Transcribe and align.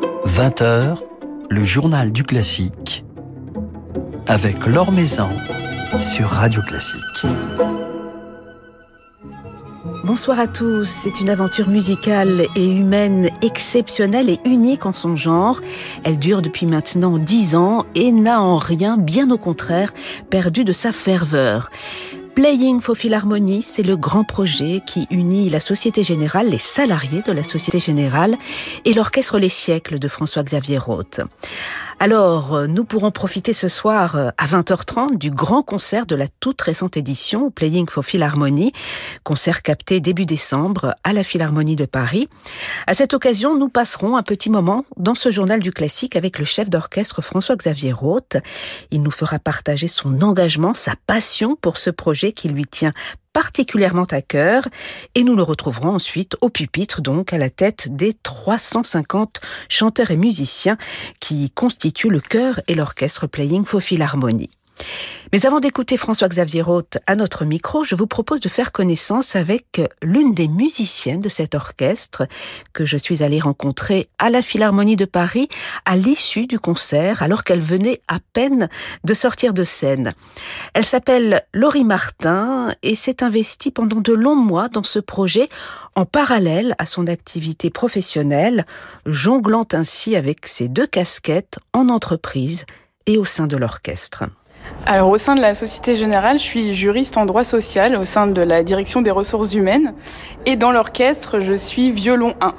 20h, 0.00 0.98
le 1.50 1.64
journal 1.64 2.12
du 2.12 2.22
classique 2.22 3.04
avec 4.26 4.66
Laure 4.66 4.92
Maison 4.92 5.28
sur 6.00 6.28
Radio 6.28 6.62
Classique. 6.62 7.26
Bonsoir 10.04 10.40
à 10.40 10.46
tous. 10.46 10.88
C'est 10.88 11.20
une 11.20 11.28
aventure 11.28 11.68
musicale 11.68 12.46
et 12.56 12.66
humaine 12.66 13.30
exceptionnelle 13.42 14.30
et 14.30 14.40
unique 14.44 14.86
en 14.86 14.92
son 14.92 15.14
genre. 15.14 15.60
Elle 16.04 16.18
dure 16.18 16.42
depuis 16.42 16.66
maintenant 16.66 17.18
dix 17.18 17.54
ans 17.54 17.84
et 17.94 18.12
n'a 18.12 18.40
en 18.40 18.56
rien, 18.56 18.96
bien 18.96 19.30
au 19.30 19.38
contraire, 19.38 19.92
perdu 20.30 20.64
de 20.64 20.72
sa 20.72 20.92
ferveur. 20.92 21.70
Playing 22.34 22.80
for 22.80 22.96
Philharmonie, 22.96 23.60
c'est 23.60 23.82
le 23.82 23.94
grand 23.94 24.24
projet 24.24 24.80
qui 24.86 25.06
unit 25.10 25.50
la 25.50 25.60
Société 25.60 26.02
Générale, 26.02 26.48
les 26.48 26.56
salariés 26.56 27.20
de 27.20 27.30
la 27.30 27.42
Société 27.42 27.78
Générale 27.78 28.38
et 28.86 28.94
l'Orchestre 28.94 29.38
Les 29.38 29.50
Siècles 29.50 29.98
de 29.98 30.08
François-Xavier 30.08 30.78
Roth. 30.78 31.20
Alors, 31.98 32.54
euh, 32.54 32.66
nous 32.66 32.84
pourrons 32.84 33.10
profiter 33.10 33.52
ce 33.52 33.68
soir 33.68 34.16
euh, 34.16 34.30
à 34.38 34.46
20h30 34.46 35.18
du 35.18 35.30
grand 35.30 35.62
concert 35.62 36.06
de 36.06 36.14
la 36.14 36.26
toute 36.40 36.60
récente 36.60 36.96
édition 36.96 37.50
Playing 37.50 37.88
for 37.88 38.04
Philharmonie, 38.04 38.72
concert 39.22 39.62
capté 39.62 40.00
début 40.00 40.26
décembre 40.26 40.94
à 41.04 41.12
la 41.12 41.22
Philharmonie 41.22 41.76
de 41.76 41.84
Paris. 41.84 42.28
À 42.86 42.94
cette 42.94 43.14
occasion, 43.14 43.56
nous 43.56 43.68
passerons 43.68 44.16
un 44.16 44.22
petit 44.22 44.50
moment 44.50 44.84
dans 44.96 45.14
ce 45.14 45.30
journal 45.30 45.60
du 45.60 45.72
classique 45.72 46.16
avec 46.16 46.38
le 46.38 46.44
chef 46.44 46.68
d'orchestre 46.68 47.22
François-Xavier 47.22 47.92
Roth. 47.92 48.36
Il 48.90 49.02
nous 49.02 49.10
fera 49.10 49.38
partager 49.38 49.88
son 49.88 50.22
engagement, 50.22 50.74
sa 50.74 50.94
passion 51.06 51.56
pour 51.60 51.76
ce 51.76 51.90
projet 51.90 52.32
qui 52.32 52.48
lui 52.48 52.66
tient 52.66 52.92
particulièrement 53.32 54.06
à 54.10 54.22
cœur 54.22 54.68
et 55.14 55.24
nous 55.24 55.36
le 55.36 55.42
retrouverons 55.42 55.94
ensuite 55.94 56.36
au 56.40 56.48
pupitre, 56.48 57.00
donc 57.00 57.32
à 57.32 57.38
la 57.38 57.50
tête 57.50 57.94
des 57.94 58.12
350 58.12 59.40
chanteurs 59.68 60.10
et 60.10 60.16
musiciens 60.16 60.76
qui 61.20 61.50
constituent 61.50 62.10
le 62.10 62.20
chœur 62.20 62.60
et 62.68 62.74
l'orchestre 62.74 63.26
Playing 63.26 63.64
for 63.64 63.82
Philharmonie. 63.82 64.50
Mais 65.32 65.46
avant 65.46 65.60
d'écouter 65.60 65.96
François-Xavier 65.96 66.60
Roth 66.60 66.98
à 67.06 67.16
notre 67.16 67.46
micro, 67.46 67.84
je 67.84 67.94
vous 67.94 68.06
propose 68.06 68.40
de 68.40 68.50
faire 68.50 68.70
connaissance 68.70 69.34
avec 69.34 69.80
l'une 70.02 70.34
des 70.34 70.46
musiciennes 70.46 71.22
de 71.22 71.30
cet 71.30 71.54
orchestre 71.54 72.26
que 72.74 72.84
je 72.84 72.98
suis 72.98 73.22
allée 73.22 73.40
rencontrer 73.40 74.08
à 74.18 74.28
la 74.28 74.42
Philharmonie 74.42 74.96
de 74.96 75.06
Paris 75.06 75.48
à 75.86 75.96
l'issue 75.96 76.46
du 76.46 76.58
concert 76.58 77.22
alors 77.22 77.44
qu'elle 77.44 77.60
venait 77.60 78.02
à 78.08 78.18
peine 78.34 78.68
de 79.04 79.14
sortir 79.14 79.54
de 79.54 79.64
scène. 79.64 80.12
Elle 80.74 80.84
s'appelle 80.84 81.46
Laurie 81.54 81.84
Martin 81.84 82.74
et 82.82 82.94
s'est 82.94 83.22
investie 83.22 83.70
pendant 83.70 84.00
de 84.00 84.12
longs 84.12 84.36
mois 84.36 84.68
dans 84.68 84.82
ce 84.82 84.98
projet 84.98 85.48
en 85.94 86.04
parallèle 86.04 86.74
à 86.78 86.84
son 86.84 87.06
activité 87.06 87.70
professionnelle, 87.70 88.66
jonglant 89.06 89.66
ainsi 89.72 90.14
avec 90.14 90.46
ses 90.46 90.68
deux 90.68 90.86
casquettes 90.86 91.58
en 91.72 91.88
entreprise 91.88 92.66
et 93.06 93.16
au 93.16 93.24
sein 93.24 93.46
de 93.46 93.56
l'orchestre. 93.56 94.24
Alors 94.84 95.10
au 95.10 95.16
sein 95.16 95.36
de 95.36 95.40
la 95.40 95.54
Société 95.54 95.94
Générale, 95.94 96.38
je 96.38 96.42
suis 96.42 96.74
juriste 96.74 97.16
en 97.16 97.24
droit 97.24 97.44
social 97.44 97.96
au 97.96 98.04
sein 98.04 98.26
de 98.26 98.42
la 98.42 98.64
direction 98.64 99.00
des 99.00 99.12
ressources 99.12 99.54
humaines 99.54 99.94
et 100.44 100.56
dans 100.56 100.72
l'orchestre, 100.72 101.38
je 101.38 101.52
suis 101.52 101.92
violon 101.92 102.34
1. 102.40 102.54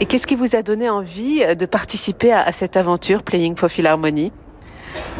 Et 0.00 0.06
qu'est-ce 0.06 0.26
qui 0.26 0.36
vous 0.36 0.56
a 0.56 0.62
donné 0.62 0.88
envie 0.88 1.44
de 1.54 1.66
participer 1.66 2.32
à, 2.32 2.50
cette 2.52 2.78
aventure 2.78 3.22
Playing 3.22 3.56
for 3.56 3.68
Philharmonie? 3.68 4.32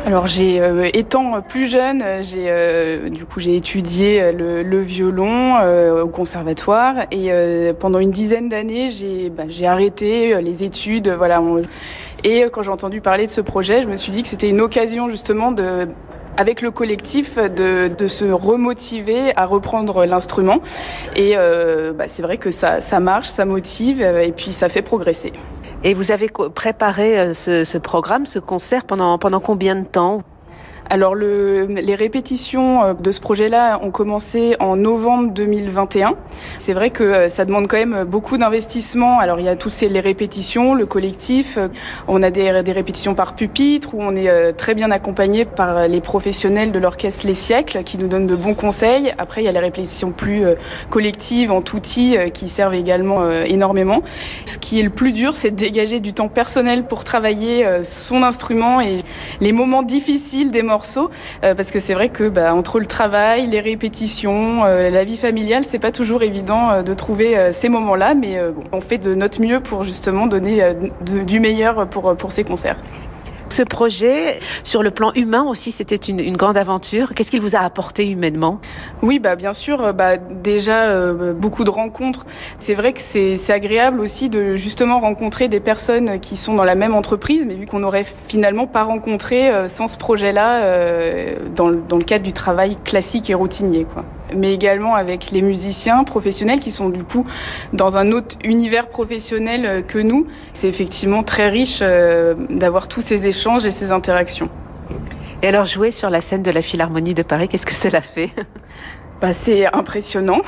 Alors 0.07 0.27
j'ai 0.27 0.61
euh, 0.61 0.89
étant 0.95 1.43
plus 1.43 1.71
jeune, 1.71 2.03
j'ai 2.23 2.47
euh, 2.49 3.11
du 3.11 3.27
coup 3.27 3.39
j'ai 3.39 3.55
étudié 3.55 4.33
le, 4.33 4.81
violon 4.81 5.57
euh, 5.61 6.03
au 6.03 6.09
conservatoire 6.09 7.07
et 7.13 7.31
pendant 7.79 7.99
une 7.99 8.11
dizaine 8.11 8.49
d'années 8.49 8.89
j'ai 8.89 9.31
bah, 9.31 9.45
j'ai 9.47 9.67
arrêté 9.67 10.41
les 10.41 10.65
études 10.65 11.09
voilà 11.11 11.41
et 12.25 12.45
quand 12.53 12.63
j'ai 12.63 12.71
entendu 12.71 13.01
parler 13.01 13.27
de 13.27 13.31
ce 13.31 13.41
projet, 13.41 13.81
je 13.81 13.87
me 13.87 13.97
suis 13.97 14.13
dit 14.13 14.23
que 14.23 14.29
c'était 14.29 14.49
une 14.49 14.61
occasion 14.61 15.09
justement 15.09 15.53
de 15.53 15.89
avec 16.37 16.63
le 16.63 16.71
collectif 16.71 17.37
de, 17.37 17.89
de, 17.89 18.09
se 18.09 18.25
remotiver 18.25 19.37
à 19.37 19.47
reprendre 19.47 20.05
l'instrument. 20.05 20.61
Et 21.17 21.33
euh, 21.37 21.93
bah, 21.93 22.05
c'est 22.09 22.23
vrai 22.23 22.39
que 22.39 22.51
ça, 22.51 22.81
ça 22.81 23.01
marche, 23.01 23.29
ça 23.29 23.45
motive 23.45 24.03
euh, 24.03 24.21
et 24.21 24.33
puis 24.33 24.53
ça 24.53 24.69
fait 24.69 24.83
progresser. 24.83 25.33
Et 25.83 25.95
vous 25.95 26.11
avez 26.11 26.29
préparé 26.55 27.19
euh, 27.19 27.35
ce, 27.35 27.65
ce 27.65 27.79
programme, 27.79 28.27
ce 28.27 28.39
concert 28.39 28.85
pendant, 28.85 29.19
pendant 29.19 29.41
combien 29.41 29.77
de 29.77 29.85
temps? 29.85 30.23
Alors 30.91 31.15
le, 31.15 31.67
les 31.67 31.95
répétitions 31.95 32.83
euh, 32.83 32.95
de 32.95 33.13
ce 33.13 33.21
projet-là 33.21 33.79
ont 33.81 33.93
commencé 33.93 34.57
en 34.59 34.75
novembre 34.75 35.31
2021. 35.31 36.17
C'est 36.59 36.73
vrai 36.73 36.91
que 36.91 37.05
euh, 37.05 37.29
ça 37.29 37.45
demande 37.45 37.69
quand 37.69 37.77
même 37.77 38.03
beaucoup 38.03 38.37
d'investissement. 38.37 39.21
Alors 39.21 39.39
il 39.39 39.47
y 39.47 39.49
a 39.49 39.55
ces, 39.69 39.89
les 39.89 40.01
répétitions, 40.01 40.75
le 40.75 40.87
collectif, 40.87 41.59
euh, 41.59 41.69
on 42.09 42.25
a 42.25 42.31
des, 42.31 42.51
répétitions 42.51 43.15
par 43.15 43.37
pupitre 43.37 43.95
où 43.95 44.03
on 44.03 44.17
est 44.17 44.53
très 44.55 44.75
bien 44.75 44.91
accompagné 44.91 45.45
par 45.45 45.87
les 45.87 46.01
professionnels 46.01 46.73
de 46.73 46.79
l'orchestre 46.81 47.27
Les 47.27 47.35
Siècles 47.35 47.85
qui 47.85 47.97
nous 47.97 48.09
donnent 48.09 48.27
de 48.27 48.35
bons 48.35 48.55
conseils. 48.55 49.13
Après 49.19 49.43
il 49.43 49.45
y 49.45 49.49
a 49.49 49.53
les 49.53 49.61
répétitions 49.61 50.11
plus 50.11 50.45
collectives 50.89 51.53
en 51.53 51.59
outils 51.75 52.17
qui 52.33 52.49
servent 52.49 52.75
également 52.75 53.31
énormément. 53.43 54.03
Ce 54.45 54.59
qui 54.59 54.81
est 54.81 54.83
le 54.83 54.91
plus 54.91 55.13
dur, 55.13 55.37
c'est 55.37 55.51
de 55.51 55.57
dégager 55.57 56.01
du 56.01 56.13
temps 56.13 56.29
personnel 56.29 56.87
pour 56.87 57.05
travailler 57.05 57.67
son 57.83 58.23
instrument 58.23 58.81
et 58.81 59.03
les 59.41 59.53
moments 59.53 59.83
difficiles 59.83 60.51
des 60.51 60.63
euh, 61.45 61.55
parce 61.55 61.71
que 61.71 61.79
c'est 61.79 61.95
vrai 61.95 62.09
que 62.09 62.29
bah, 62.29 62.55
entre 62.55 62.81
le 62.81 62.87
travail, 62.87 63.47
les 63.47 63.61
répétitions, 63.61 64.65
euh, 64.65 64.91
la 64.91 65.05
vie 65.05 65.17
familiale, 65.17 65.65
c'est 65.65 65.79
pas 65.79 65.93
toujours 65.93 66.23
évident 66.23 66.71
euh, 66.71 66.83
de 66.83 66.95
trouver 66.95 67.53
ces 67.53 67.69
moments-là, 67.69 68.15
mais 68.15 68.41
on 68.73 68.81
fait 68.81 68.99
de 68.99 69.15
notre 69.15 69.41
mieux 69.41 69.61
pour 69.61 69.85
justement 69.85 70.27
donner 70.27 70.63
du 71.03 71.41
meilleur 71.41 71.89
pour 71.89 72.33
ces 72.33 72.45
concerts. 72.45 72.77
Ce 73.51 73.63
projet, 73.63 74.41
sur 74.63 74.83
le 74.83 74.91
plan 74.91 75.13
humain 75.15 75.43
aussi, 75.43 75.73
c'était 75.73 75.97
une, 75.97 76.37
grande 76.37 76.57
aventure. 76.57 77.15
Qu'est-ce 77.15 77.31
qu'il 77.31 77.41
vous 77.41 77.57
a 77.57 77.59
apporté 77.59 78.09
humainement? 78.09 78.61
Oui, 79.03 79.19
bah, 79.19 79.35
bien 79.35 79.53
sûr, 79.53 79.93
bah, 79.93 80.17
déjà 80.17 80.85
euh, 80.85 81.33
beaucoup 81.35 81.65
de 81.65 81.71
rencontres. 81.71 82.27
C'est 82.61 82.75
vrai 82.75 82.93
que 82.93 83.01
c'est 83.01 83.51
agréable 83.51 84.01
aussi 84.01 84.29
de 84.29 84.55
justement 84.57 85.01
rencontrer 85.01 85.49
des 85.49 85.61
personnes 85.61 86.21
qui 86.21 86.37
sont 86.37 86.55
dans 86.55 86.65
la 86.65 86.77
même 86.77 86.95
entreprise, 86.95 87.45
mais 87.47 87.57
vu 87.57 87.67
qu'on 87.67 87.81
n'aurait 87.81 88.05
finalement 88.05 88.69
pas 88.69 88.85
rencontré 88.85 89.51
euh, 89.51 89.69
sans 89.69 89.89
ce 89.89 89.99
projet-là 89.99 90.63
euh, 90.63 91.35
dans, 91.57 91.71
dans, 91.71 91.97
le 91.97 92.05
cadre 92.05 92.23
du 92.23 92.33
travail 92.33 92.77
classique 92.85 93.31
et 93.31 93.35
routinier. 93.35 93.85
Quoi 93.93 94.05
mais 94.37 94.53
également 94.53 94.95
avec 94.95 95.31
les 95.31 95.43
musiciens 95.43 96.05
professionnels 96.05 96.61
qui 96.61 96.71
sont 96.71 96.89
du 96.89 97.05
coup 97.05 97.25
dans 97.73 97.97
un 97.97 98.13
autre 98.13 98.37
univers 98.45 98.89
professionnel 98.89 99.67
euh, 99.67 99.83
que 99.83 99.99
nous. 99.99 100.27
C'est 100.53 100.69
effectivement 100.69 101.23
très 101.23 101.49
riche 101.49 101.81
euh, 101.83 102.35
d'avoir 102.49 102.89
tous 102.89 103.01
ces 103.01 103.27
échanges 103.27 103.67
et 103.67 103.71
ces 103.71 103.93
interactions. 103.93 104.49
Et 105.43 105.49
alors 105.49 105.65
jouer 105.65 105.91
sur 105.91 106.11
la 106.11 106.21
scène 106.21 106.43
de 106.43 106.51
la 106.51 106.63
Philharmonie 106.63 107.15
de 107.15 107.23
Paris, 107.23 107.49
qu'est-ce 107.49 107.67
que 107.67 107.73
cela 107.73 108.01
fait? 108.01 108.31
Bah, 109.21 109.35
c'est 109.35 109.67
impressionnant. 109.75 110.41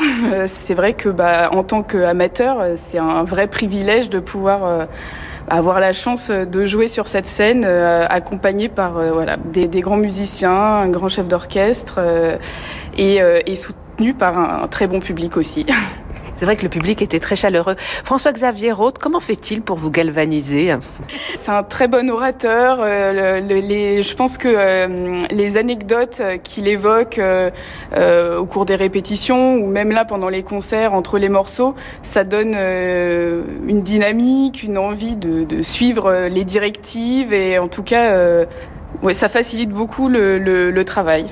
C'est 0.47 0.73
vrai 0.73 0.95
que 0.95 1.11
bah, 1.11 1.51
en 1.53 1.63
tant 1.63 1.83
qu'amateur, 1.83 2.65
c'est 2.77 2.99
un 2.99 3.23
vrai 3.23 3.47
privilège 3.47 4.09
de 4.09 4.19
pouvoir 4.19 4.65
euh, 4.65 4.87
avoir 5.49 5.81
la 5.81 5.93
chance 5.93 6.31
de 6.31 6.67
jouer 6.67 6.89
sur 6.89 7.07
cette 7.07 7.27
scène 7.27 7.65
accompagné 7.65 8.69
par 8.69 8.93
voilà, 8.93 9.37
des, 9.37 9.81
grands 9.81 9.97
musiciens, 9.97 10.51
un 10.53 10.89
grand 10.89 11.09
chef 11.09 11.29
d'orchestre 11.29 12.01
et, 12.97 13.23
euh, 13.23 13.41
et 13.47 13.57
soutenu 13.57 14.15
par 14.15 14.39
un, 14.39 14.69
très 14.69 14.87
bon 14.87 15.01
public 15.01 15.37
aussi. 15.37 15.67
C'est 16.43 16.47
vrai 16.47 16.57
que 16.57 16.65
le 16.65 16.71
public 16.71 17.01
était 17.03 17.21
très 17.21 17.37
chaleureux. 17.37 17.77
François-Xavier 18.03 18.73
Roth, 18.73 18.99
comment 18.99 19.21
fait-il 19.21 19.63
pour 19.63 19.77
vous 19.77 19.93
galvaniser? 19.93 20.75
C'est 21.37 21.53
un 21.53 21.63
très 21.63 21.87
bon 21.87 22.11
orateur. 22.11 22.79
Euh, 22.81 24.03
je 24.03 24.15
pense 24.17 24.39
que 24.39 24.49
euh, 24.49 25.21
les 25.31 25.57
anecdotes 25.57 26.21
qu'il 26.43 26.67
évoque 26.67 27.21
au 27.93 28.47
cours 28.47 28.65
des 28.65 28.75
répétitions 28.75 29.55
ou 29.55 29.69
même 29.69 29.93
là 29.93 30.05
pendant 30.05 30.29
les 30.29 30.43
concerts 30.43 30.95
entre 30.95 31.17
les 31.19 31.29
morceaux, 31.29 31.77
ça 32.03 32.25
donne 32.25 32.57
une 32.57 33.83
dynamique, 33.83 34.65
une 34.65 34.79
envie 34.79 35.15
de, 35.15 35.63
suivre 35.63 36.27
les 36.29 36.43
directives 36.43 37.33
et 37.33 37.61
en 37.61 37.69
tout 37.69 37.85
cas, 37.85 38.47
ça 39.13 39.29
facilite 39.29 39.71
beaucoup 39.71 40.09
le, 40.09 40.83
travail. 40.83 41.27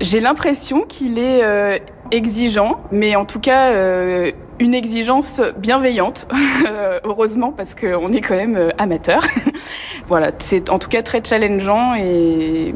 J'ai 0.00 0.20
l'impression 0.20 0.82
qu'il 0.82 1.18
est 1.18 1.42
euh, 1.42 1.78
exigeant, 2.10 2.80
mais 2.92 3.16
en 3.16 3.24
tout 3.24 3.40
cas 3.40 3.70
euh, 3.70 4.30
une 4.60 4.74
exigence 4.74 5.40
bienveillante, 5.58 6.28
heureusement 7.04 7.52
parce 7.52 7.74
qu'on 7.74 8.12
est 8.12 8.20
quand 8.20 8.36
même 8.36 8.56
euh, 8.56 8.70
amateur. 8.78 9.22
voilà, 10.06 10.32
c'est 10.38 10.70
en 10.70 10.78
tout 10.78 10.88
cas 10.88 11.02
très 11.02 11.22
challengeant 11.24 11.94
et, 11.94 12.74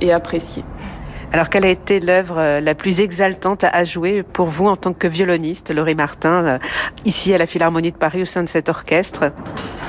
et 0.00 0.12
apprécié. 0.12 0.64
Alors, 1.32 1.48
quelle 1.48 1.64
a 1.64 1.68
été 1.68 2.00
l'œuvre 2.00 2.60
la 2.60 2.74
plus 2.74 3.00
exaltante 3.00 3.64
à 3.64 3.84
jouer 3.84 4.22
pour 4.22 4.46
vous 4.46 4.66
en 4.66 4.76
tant 4.76 4.92
que 4.92 5.06
violoniste, 5.06 5.72
Laurie 5.72 5.94
Martin, 5.94 6.58
ici 7.04 7.32
à 7.32 7.38
la 7.38 7.46
Philharmonie 7.46 7.92
de 7.92 7.96
Paris 7.96 8.22
au 8.22 8.24
sein 8.26 8.42
de 8.42 8.48
cet 8.48 8.68
orchestre? 8.68 9.32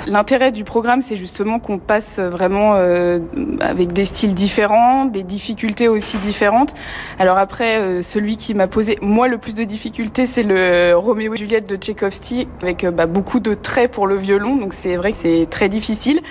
L'intérêt 0.08 0.52
du 0.52 0.64
programme, 0.64 1.04
c'est 1.04 1.16
justement 1.16 1.60
qu'on 1.60 1.78
passe 1.78 2.20
vraiment 2.20 2.74
euh, 2.76 3.20
avec 3.60 3.94
des 3.94 4.06
styles 4.06 4.34
différents, 4.34 5.06
des 5.06 5.22
difficultés 5.22 5.88
aussi 5.88 6.18
différentes. 6.18 6.74
Alors 7.20 7.38
après, 7.38 7.78
euh, 7.80 8.02
celui 8.02 8.36
qui 8.36 8.56
m'a 8.56 8.66
posé 8.66 8.98
moi 9.04 9.28
le 9.28 9.38
plus 9.38 9.54
de 9.54 9.64
difficultés, 9.64 10.26
c'est 10.26 10.42
le 10.42 10.94
Roméo 10.96 11.36
et 11.36 11.38
Juliette 11.38 11.70
de 11.70 11.76
Tchaïkovski, 11.76 12.48
avec 12.64 12.84
euh, 12.84 12.90
bah, 12.90 13.06
beaucoup 13.06 13.40
de 13.40 13.54
traits 13.54 13.92
pour 13.92 14.08
le 14.08 14.16
violon. 14.16 14.56
Donc 14.56 14.74
c'est 14.74 14.96
vrai 14.96 15.12
que 15.12 15.20
c'est 15.20 15.48
très 15.52 15.70
difficile, 15.70 16.22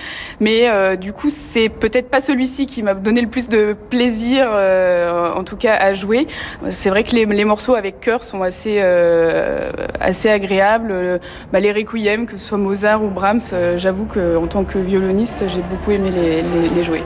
mais 0.41 0.97
du 0.97 1.13
coup, 1.13 1.31
c'est 1.31 1.69
peut-être 1.69 2.11
pas 2.11 2.21
celui-ci 2.21 2.67
qui 2.67 2.83
m'a 2.83 2.95
donné 2.95 3.21
le 3.21 3.29
plus 3.29 3.49
de 3.49 3.77
plaisir, 3.89 4.51
en 5.35 5.45
tout 5.45 5.57
cas 5.57 5.75
à 5.75 5.93
jouer. 5.93 6.27
C'est 6.71 6.91
vrai 6.91 7.03
que 7.05 7.15
les, 7.15 7.45
morceaux 7.45 7.75
avec 7.75 8.01
chœur 8.01 8.23
sont 8.23 8.43
assez 8.43 8.81
assez 10.01 10.29
agréables. 10.29 11.21
Bah, 11.53 11.61
les 11.61 11.73
requiem, 11.73 12.27
que 12.27 12.37
ce 12.37 12.49
soit 12.49 12.59
Mozart 12.59 13.03
ou 13.03 13.09
Brahms 13.09 13.41
euh, 13.53 13.77
j'avoue 13.77 14.07
qu'en 14.07 14.47
tant 14.47 14.65
que 14.65 14.79
violoniste, 14.79 15.45
j'ai 15.49 15.63
beaucoup 15.63 15.91
aimé 15.91 16.11
les 16.11 16.83
jouer. 16.83 17.03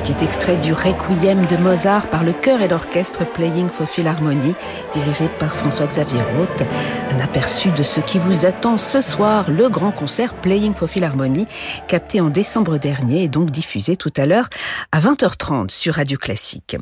Petit 0.00 0.24
extrait 0.24 0.56
du 0.56 0.72
Requiem 0.72 1.44
de 1.44 1.56
Mozart 1.58 2.08
par 2.08 2.24
le 2.24 2.32
chœur 2.32 2.62
et 2.62 2.68
l'orchestre 2.68 3.30
Playing 3.30 3.68
for 3.68 3.86
Philharmonie, 3.86 4.54
dirigé 4.94 5.28
par 5.38 5.54
François-Xavier 5.54 6.22
Roth. 6.22 6.62
Un 7.10 7.20
aperçu 7.20 7.70
de 7.72 7.82
ce 7.82 8.00
qui 8.00 8.18
vous 8.18 8.46
attend 8.46 8.78
ce 8.78 9.02
soir, 9.02 9.50
le 9.50 9.68
grand 9.68 9.92
concert 9.92 10.32
Playing 10.32 10.72
for 10.72 10.88
Philharmonie, 10.88 11.46
capté 11.86 12.22
en 12.22 12.30
décembre 12.30 12.78
dernier 12.78 13.24
et 13.24 13.28
donc 13.28 13.50
diffusé 13.50 13.96
tout 13.96 14.12
à 14.16 14.24
l'heure 14.24 14.48
à 14.90 15.00
20h30 15.00 15.68
sur 15.68 15.96
Radio 15.96 16.16
Classique. 16.16 16.76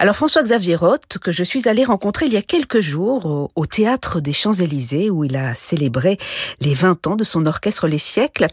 Alors 0.00 0.14
François-Xavier 0.14 0.76
Roth, 0.76 1.18
que 1.18 1.32
je 1.32 1.42
suis 1.42 1.68
allé 1.68 1.84
rencontrer 1.84 2.26
il 2.26 2.32
y 2.32 2.36
a 2.36 2.42
quelques 2.42 2.80
jours 2.80 3.50
au, 3.56 3.66
Théâtre 3.66 4.20
des 4.20 4.32
Champs-Élysées, 4.32 5.10
où 5.10 5.24
il 5.24 5.34
a 5.34 5.54
célébré 5.54 6.18
les 6.60 6.72
20 6.72 7.08
ans 7.08 7.16
de 7.16 7.24
son 7.24 7.46
orchestre 7.46 7.88
Les 7.88 7.98
Siècles, 7.98 8.46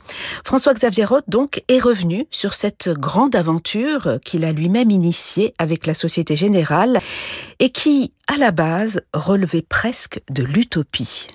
François-Xavier 0.44 1.06
Roth 1.06 1.26
donc 1.28 1.62
est 1.68 1.80
revenu 1.80 2.26
sur 2.32 2.56
cette 2.56 2.90
grande 2.90 3.36
aventure 3.36 4.18
qu'il 4.26 4.44
a 4.44 4.52
lui-même 4.52 4.90
initiée 4.90 5.54
avec 5.60 5.86
la 5.86 5.94
Société 5.94 6.36
Générale 6.36 7.00
et 7.60 7.70
qui, 7.70 8.12
à 8.28 8.38
la 8.38 8.50
base, 8.50 9.02
relevait 9.14 9.62
presque 9.62 10.22
de 10.32 10.44
l'utopie. 10.44 11.28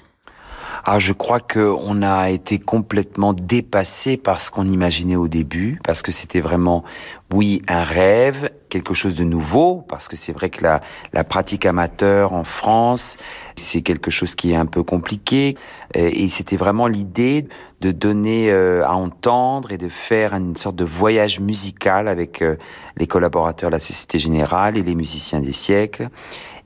Ah, 0.85 0.99
je 0.99 1.13
crois 1.13 1.41
qu'on 1.41 2.03
a 2.03 2.31
été 2.31 2.59
complètement 2.59 3.33
dépassé 3.33 4.17
par 4.17 4.41
ce 4.41 4.51
qu'on 4.51 4.67
imaginait 4.67 5.17
au 5.17 5.29
début, 5.29 5.79
parce 5.85 6.03
que 6.03 6.13
c'était 6.13 6.41
vraiment, 6.41 6.85
oui, 7.33 7.63
un 7.69 7.83
rêve, 7.83 8.51
quelque 8.69 8.95
chose 8.95 9.17
de 9.17 9.25
nouveau, 9.25 9.85
parce 9.89 10.09
que 10.09 10.17
c'est 10.17 10.33
vrai 10.33 10.49
que 10.49 10.63
la, 10.63 10.81
la 11.13 11.25
pratique 11.25 11.67
amateur 11.67 12.33
en 12.33 12.45
France, 12.45 13.17
c'est 13.57 13.83
quelque 13.83 14.11
chose 14.11 14.35
qui 14.35 14.53
est 14.53 14.57
un 14.57 14.67
peu 14.67 14.83
compliqué, 14.83 15.57
et 15.95 16.29
c'était 16.29 16.57
vraiment 16.57 16.87
l'idée 16.87 17.47
de 17.81 17.93
donner 17.93 18.51
euh, 18.51 18.85
à 18.85 18.93
entendre 18.93 19.73
et 19.73 19.79
de 19.79 19.89
faire 19.89 20.35
une 20.35 20.55
sorte 20.57 20.77
de 20.77 20.85
voyage 20.85 21.41
musical 21.41 22.09
avec 22.09 22.43
euh, 22.43 22.57
les 22.97 23.07
collaborateurs 23.07 23.71
de 23.71 23.75
la 23.75 23.81
Société 23.81 24.19
Générale 24.19 24.77
et 24.77 24.83
les 24.83 24.95
musiciens 24.95 25.41
des 25.41 25.53
siècles. 25.53 26.11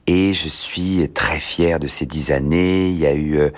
Et 0.06 0.32
je 0.32 0.48
suis 0.48 1.08
très 1.14 1.38
fier 1.38 1.80
de 1.80 1.86
ces 1.86 2.06
dix 2.06 2.30
années. 2.30 2.88
Il 2.88 2.98
y 2.98 3.06
a 3.06 3.14
eu, 3.14 3.38
euh, 3.38 3.50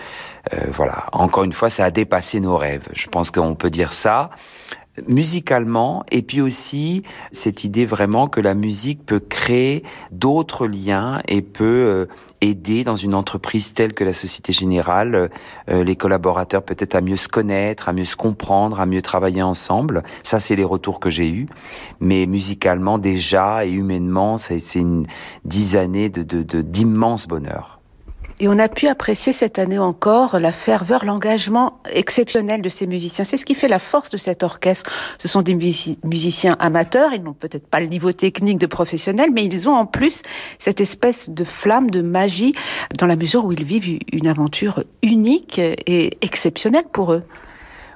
euh, 0.53 0.59
voilà, 0.71 1.07
encore 1.13 1.45
une 1.45 1.53
fois, 1.53 1.69
ça 1.69 1.85
a 1.85 1.91
dépassé 1.91 2.41
nos 2.41 2.57
rêves. 2.57 2.89
Je 2.93 3.09
pense 3.09 3.31
qu'on 3.31 3.55
peut 3.55 3.71
dire 3.71 3.93
ça 3.93 4.31
musicalement 5.09 6.05
et 6.11 6.23
puis 6.23 6.41
aussi 6.41 7.03
cette 7.33 7.65
idée 7.65 7.85
vraiment 7.85 8.29
que 8.29 8.41
la 8.41 8.55
musique 8.55 9.05
peut 9.05 9.21
créer 9.21 9.83
d'autres 10.11 10.67
liens 10.67 11.21
et 11.29 11.43
peut 11.43 11.65
euh, 11.65 12.07
aider 12.41 12.85
dans 12.85 12.97
une 12.97 13.15
entreprise 13.15 13.73
telle 13.73 13.93
que 13.95 14.05
la 14.05 14.13
Société 14.13 14.53
Générale 14.53 15.31
euh, 15.69 15.85
les 15.85 15.97
collaborateurs 15.97 16.63
peut-être 16.63 16.95
à 16.95 17.01
mieux 17.01 17.17
se 17.17 17.29
connaître, 17.29 17.89
à 17.89 17.93
mieux 17.93 18.05
se 18.05 18.17
comprendre, 18.17 18.81
à 18.81 18.87
mieux 18.87 19.03
travailler 19.03 19.43
ensemble. 19.43 20.03
Ça, 20.23 20.41
c'est 20.41 20.57
les 20.57 20.65
retours 20.65 21.01
que 21.01 21.11
j'ai 21.11 21.29
eus. 21.29 21.49
Mais 22.01 22.27
musicalement 22.27 22.99
déjà 22.99 23.65
et 23.65 23.71
humainement, 23.71 24.39
c'est 24.39 24.75
une 24.75 25.07
dix 25.45 25.77
années 25.77 26.09
de 26.09 26.23
d'immense 26.63 27.27
bonheur. 27.27 27.81
Et 28.39 28.49
on 28.49 28.59
a 28.59 28.69
pu 28.69 28.87
apprécier 28.87 29.33
cette 29.33 29.59
année 29.59 29.79
encore 29.79 30.39
la 30.39 30.53
ferveur, 30.53 31.07
l'engagement 31.07 31.81
exceptionnel 31.91 32.61
de 32.61 32.69
ces 32.69 32.87
musiciens. 32.87 33.25
C'est 33.25 33.39
ce 33.39 33.47
qui 33.47 33.55
fait 33.55 33.69
la 33.69 33.79
force 33.79 34.11
de 34.11 34.19
cet 34.19 34.43
orchestre. 34.43 34.91
Ce 35.19 35.27
sont 35.27 35.41
des 35.41 35.55
musiciens 35.55 36.55
amateurs, 36.59 37.15
ils 37.15 37.23
n'ont 37.23 37.33
peut-être 37.33 37.67
pas 37.67 37.81
le 37.81 37.87
niveau 37.87 38.13
technique 38.13 38.59
de 38.59 38.67
professionnels, 38.67 39.31
mais 39.33 39.45
ils 39.47 39.71
ont 39.71 39.75
en 39.75 39.87
plus 39.87 40.21
cette 40.59 40.83
espèce 40.83 41.31
de 41.31 41.45
flamme, 41.45 41.91
de 41.91 42.03
magie, 42.03 42.53
dans 42.99 43.07
la 43.07 43.17
mesure 43.17 43.47
où 43.47 43.53
ils 43.53 43.65
vivent 43.65 44.01
une 44.13 44.27
aventure 44.27 44.85
unique 45.03 45.59
et 45.59 46.19
exceptionnelle 46.21 46.85
pour 46.93 47.15
eux. 47.15 47.23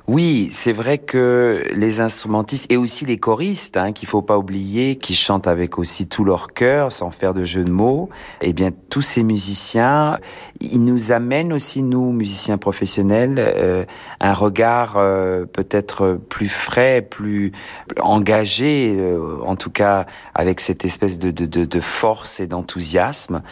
Oui, 0.08 0.48
c'est 0.50 0.72
vrai 0.72 0.98
que 0.98 1.62
les 1.72 2.00
instrumentistes 2.00 2.70
et 2.72 2.76
aussi 2.76 3.06
les 3.06 3.18
choristes, 3.18 3.76
hein, 3.76 3.92
qu'il 3.92 4.08
faut 4.08 4.22
pas 4.22 4.38
oublier, 4.38 4.96
qui 4.96 5.14
chantent 5.14 5.46
avec 5.46 5.78
aussi 5.78 6.08
tout 6.08 6.24
leur 6.24 6.52
cœur, 6.52 6.90
sans 6.90 7.10
faire 7.10 7.32
de 7.32 7.44
jeu 7.44 7.64
de 7.64 7.70
mots. 7.70 8.08
Eh 8.40 8.52
bien, 8.52 8.70
tous 8.88 9.02
ces 9.02 9.22
musiciens, 9.22 10.18
ils 10.60 10.84
nous 10.84 11.12
amènent 11.12 11.52
aussi 11.52 11.82
nous, 11.82 12.12
musiciens 12.12 12.58
professionnels, 12.58 13.36
euh, 13.38 13.84
un 14.20 14.34
regard 14.34 14.96
euh, 14.96 15.44
peut-être 15.44 16.18
plus 16.28 16.48
frais, 16.48 17.02
plus 17.02 17.52
engagé, 18.00 18.96
euh, 18.98 19.38
en 19.44 19.56
tout 19.56 19.70
cas 19.70 20.06
avec 20.34 20.60
cette 20.60 20.84
espèce 20.84 21.18
de, 21.18 21.80
force 21.80 22.40
et 22.40 22.46
d'enthousiasme 22.46 23.42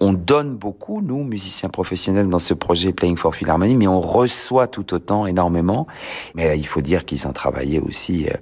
on, 0.00 0.12
donne 0.12 0.56
beaucoup, 0.56 1.00
nous, 1.00 1.24
musiciens 1.24 1.68
professionnels, 1.68 2.28
dans 2.28 2.38
ce 2.38 2.54
projet 2.54 2.92
Playing 2.92 3.16
for 3.16 3.34
Philharmony, 3.34 3.74
mais 3.74 3.86
on 3.86 4.00
reçoit 4.00 4.66
tout 4.66 4.94
autant 4.94 5.26
énormément. 5.26 5.86
Mais 6.34 6.58
il 6.58 6.66
faut 6.66 6.80
dire 6.80 7.04
qu'ils 7.04 7.26
ont 7.26 7.32
travaillé 7.32 7.78
aussi 7.80 8.26
euh, 8.26 8.36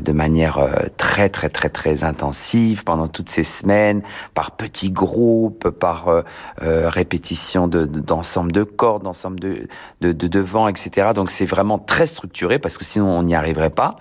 de 0.00 0.12
manière 0.12 0.58
euh, 0.58 0.70
très 0.96 1.28
très 1.28 1.48
très 1.50 1.68
très 1.68 2.04
intensive 2.04 2.84
pendant 2.84 3.08
toutes 3.08 3.28
ces 3.28 3.44
semaines, 3.44 4.02
par 4.34 4.52
petits 4.52 4.90
groupes, 4.90 5.68
par 5.70 6.08
euh, 6.08 6.22
euh 6.62 6.88
répétition 6.88 7.68
d'ensemble 7.68 8.52
de, 8.52 8.60
de, 8.60 8.64
cordes, 8.64 9.02
d'ensemble 9.02 9.38
de, 9.40 9.68
de, 10.00 10.12
de, 10.12 10.68
etc. 10.70 11.10
Donc 11.14 11.30
c'est 11.30 11.44
vraiment 11.44 11.78
très 11.78 12.06
structuré 12.06 12.58
parce 12.58 12.78
que 12.78 12.84
sinon 12.84 13.06
on 13.06 13.22
n'y 13.22 13.34
arriverait 13.34 13.70
pas. 13.70 13.96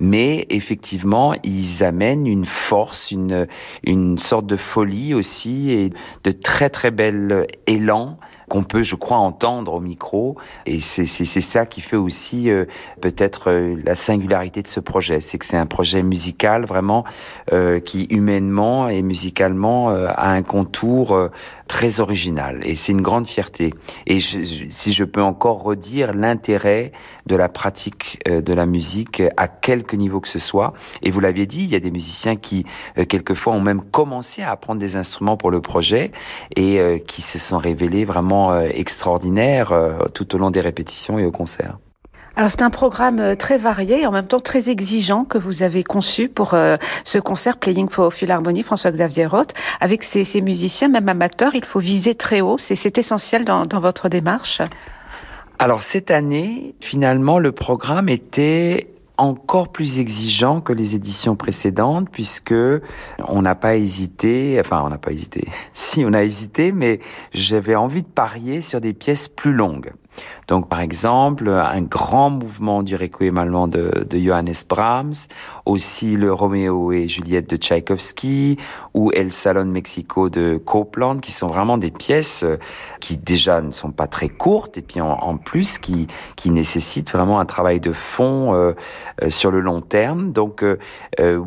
Mais 0.00 0.46
effectivement, 0.50 1.34
ils 1.44 1.84
amènent 1.84 2.26
une 2.26 2.44
force, 2.44 3.10
une, 3.10 3.46
une 3.84 4.18
sorte 4.18 4.46
de 4.46 4.56
folie 4.56 5.14
aussi 5.14 5.70
et 5.70 5.90
de 6.24 6.30
très 6.30 6.70
très 6.70 6.90
bel 6.90 7.46
élan 7.66 8.18
qu'on 8.48 8.62
peut, 8.62 8.82
je 8.82 8.94
crois, 8.94 9.18
entendre 9.18 9.74
au 9.74 9.80
micro. 9.80 10.36
Et 10.66 10.80
c'est 10.80 11.06
ça 11.06 11.66
qui 11.66 11.80
fait 11.80 11.96
aussi 11.96 12.50
euh, 12.50 12.64
peut-être 13.00 13.50
euh, 13.50 13.76
la 13.84 13.94
singularité 13.94 14.62
de 14.62 14.68
ce 14.68 14.80
projet. 14.80 15.20
C'est 15.20 15.38
que 15.38 15.46
c'est 15.46 15.56
un 15.56 15.66
projet 15.66 16.02
musical 16.02 16.64
vraiment 16.64 17.04
euh, 17.52 17.80
qui 17.80 18.04
humainement 18.04 18.88
et 18.88 19.02
musicalement 19.02 19.88
a 19.90 20.28
un 20.30 20.42
contour 20.42 21.30
très 21.66 22.00
original. 22.00 22.60
Et 22.64 22.76
c'est 22.76 22.92
une 22.92 23.02
grande 23.02 23.26
fierté. 23.26 23.72
Et 24.06 24.20
si 24.20 24.92
je 24.92 25.04
peux 25.04 25.22
encore 25.22 25.62
redire 25.62 26.12
l'intérêt 26.12 26.92
de 27.26 27.36
la 27.36 27.48
pratique 27.48 28.20
de 28.26 28.52
la 28.52 28.66
musique 28.66 29.22
à 29.36 29.48
quelque 29.48 29.96
niveau 29.96 30.20
que 30.20 30.28
ce 30.28 30.38
soit. 30.38 30.74
Et 31.02 31.10
vous 31.10 31.20
l'aviez 31.20 31.46
dit, 31.46 31.62
il 31.64 31.70
y 31.70 31.74
a 31.74 31.80
des 31.80 31.90
musiciens 31.90 32.36
qui, 32.36 32.66
quelquefois, 33.08 33.54
ont 33.54 33.60
même 33.60 33.82
commencé 33.82 34.42
à 34.42 34.50
apprendre 34.50 34.78
des 34.78 34.96
instruments 34.96 35.38
pour 35.38 35.50
le 35.50 35.60
projet 35.60 36.12
et 36.54 37.02
qui 37.06 37.22
se 37.22 37.38
sont 37.38 37.58
révélés 37.58 38.04
vraiment 38.04 38.52
euh, 38.52 38.68
extraordinaire 38.72 39.72
euh, 39.72 40.06
tout 40.12 40.34
au 40.34 40.38
long 40.38 40.50
des 40.50 40.60
répétitions 40.60 41.18
et 41.18 41.24
au 41.24 41.30
concert. 41.30 41.78
Alors 42.36 42.50
c'est 42.50 42.62
un 42.62 42.70
programme 42.70 43.20
euh, 43.20 43.34
très 43.34 43.58
varié 43.58 44.00
et 44.00 44.06
en 44.06 44.12
même 44.12 44.26
temps 44.26 44.40
très 44.40 44.68
exigeant 44.70 45.24
que 45.24 45.38
vous 45.38 45.62
avez 45.62 45.84
conçu 45.84 46.28
pour 46.28 46.54
ce 47.04 47.18
concert 47.18 47.56
Playing 47.58 47.88
for 47.88 48.12
Philharmonie 48.12 48.62
François-Xavier 48.62 49.26
Roth. 49.26 49.54
Avec 49.80 50.02
ces, 50.02 50.40
musiciens, 50.40 50.88
même 50.88 51.08
amateurs, 51.08 51.54
il 51.54 51.64
faut 51.64 51.80
viser 51.80 52.14
très 52.14 52.40
haut. 52.40 52.58
C'est 52.58 52.98
essentiel 52.98 53.44
dans, 53.44 53.64
dans 53.64 53.80
votre 53.80 54.08
démarche. 54.08 54.60
Alors 55.58 55.82
cette 55.82 56.10
année, 56.10 56.74
finalement, 56.80 57.38
le 57.38 57.52
programme 57.52 58.08
était 58.08 58.88
encore 59.16 59.68
plus 59.68 60.00
exigeant 60.00 60.60
que 60.60 60.72
les 60.72 60.96
éditions 60.96 61.36
précédentes 61.36 62.08
puisque 62.10 62.54
on 63.28 63.42
n'a 63.42 63.54
pas 63.54 63.76
hésité, 63.76 64.56
enfin 64.58 64.82
on 64.84 64.88
n'a 64.88 64.98
pas 64.98 65.12
hésité, 65.12 65.46
si 65.72 66.04
on 66.04 66.12
a 66.12 66.24
hésité, 66.24 66.72
mais 66.72 67.00
j'avais 67.32 67.76
envie 67.76 68.02
de 68.02 68.08
parier 68.08 68.60
sur 68.60 68.80
des 68.80 68.92
pièces 68.92 69.28
plus 69.28 69.52
longues. 69.52 69.92
Donc, 70.48 70.68
par 70.68 70.80
exemple, 70.80 71.48
un 71.48 71.82
grand 71.82 72.30
mouvement 72.30 72.82
du 72.82 72.96
requiem 72.96 73.38
allemand 73.38 73.68
de, 73.68 74.06
de 74.08 74.18
Johannes 74.18 74.54
Brahms, 74.68 75.28
aussi 75.66 76.16
le 76.16 76.32
Roméo 76.32 76.92
et 76.92 77.08
Juliette 77.08 77.48
de 77.48 77.56
Tchaïkovski, 77.56 78.58
ou 78.92 79.10
El 79.12 79.32
Salon 79.32 79.64
Mexico 79.64 80.28
de 80.28 80.60
Copland, 80.62 81.20
qui 81.20 81.32
sont 81.32 81.46
vraiment 81.46 81.78
des 81.78 81.90
pièces 81.90 82.42
euh, 82.44 82.58
qui 83.00 83.16
déjà 83.16 83.60
ne 83.60 83.70
sont 83.70 83.90
pas 83.90 84.06
très 84.06 84.28
courtes, 84.28 84.78
et 84.78 84.82
puis 84.82 85.00
en, 85.00 85.36
plus 85.36 85.78
qui, 85.78 86.06
qui 86.36 86.50
nécessitent 86.50 87.10
vraiment 87.10 87.40
un 87.40 87.46
travail 87.46 87.80
de 87.80 87.92
fond 87.92 88.54
euh, 88.54 88.72
euh, 89.22 89.30
sur 89.30 89.50
le 89.50 89.60
long 89.60 89.80
terme. 89.80 90.32
Donc, 90.32 90.64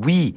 oui, 0.02 0.36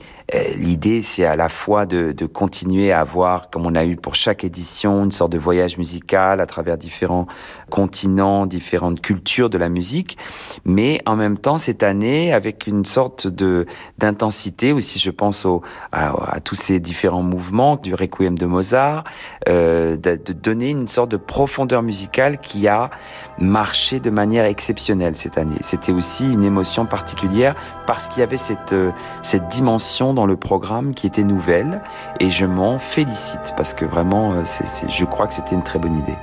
l'idée, 0.57 1.03
c'est 1.03 1.25
à 1.25 1.37
la 1.37 1.49
fois 1.49 1.87
de, 1.87 2.13
de 2.13 2.27
continuer 2.27 2.93
à 2.93 3.01
avoir, 3.01 3.51
comme 3.51 3.67
on 3.67 3.75
a 3.75 3.85
eu 3.85 3.97
pour 3.97 4.15
chaque 4.15 4.45
édition, 4.45 5.05
une 5.05 5.13
sorte 5.13 5.33
de 5.33 5.39
voyage 5.39 5.79
musical 5.79 6.41
à 6.41 6.47
travers 6.47 6.79
différents 6.79 7.27
continents, 7.71 8.47
différentes 8.47 9.01
cultures 9.01 9.51
de 9.51 9.59
la 9.59 9.69
musique, 9.69 10.19
mais 10.65 11.01
en 11.07 11.17
même 11.17 11.39
temps 11.39 11.59
cette 11.59 11.83
année 11.83 12.33
avec 12.33 12.67
une 12.67 12.85
sorte 12.85 13.27
de 13.27 13.67
d'intensité 13.99 14.73
aussi, 14.73 14.99
je 14.99 15.11
pense 15.11 15.47
à, 15.93 16.41
tous 16.41 16.55
ces 16.55 16.81
différents 16.81 17.23
mouvements 17.23 17.77
du 17.77 17.95
requiem 17.95 18.37
de 18.37 18.47
Mozart, 18.47 19.05
euh, 19.49 19.97
de, 19.97 20.17
de, 20.17 20.33
donner 20.33 20.71
une 20.71 20.89
sorte 20.89 21.11
de 21.11 21.17
profondeur 21.17 21.83
musicale 21.83 22.39
qui 22.39 22.69
a 22.69 22.91
marché 23.39 24.01
de 24.01 24.11
manière 24.11 24.45
exceptionnelle 24.45 25.17
cette 25.17 25.39
année. 25.39 25.57
C'était 25.61 25.93
aussi 25.93 26.31
une 26.31 26.45
émotion 26.45 26.87
particulière 26.87 27.55
parce 27.87 28.09
qu'il 28.09 28.21
y 28.21 28.23
avait 28.23 28.37
cette 28.37 28.73
euh, 28.73 28.91
cette 29.23 29.49
dimension 29.49 30.15
dans 30.15 30.27
le 30.27 30.37
programme 30.37 30.95
qui 30.95 31.07
était 31.07 31.25
nouvelle 31.25 31.83
et 32.19 32.31
je 32.31 32.47
m'en 32.47 32.79
félicite 32.79 33.55
parce 33.57 33.75
que 33.75 33.85
vraiment, 33.85 34.33
euh, 34.33 34.43
c'est, 34.45 34.89
je 34.89 35.05
crois 35.05 35.27
que 35.27 35.35
c'était 35.35 35.55
une 35.55 35.63
très 35.63 35.79
bonne 35.79 35.97
idée. 35.97 36.17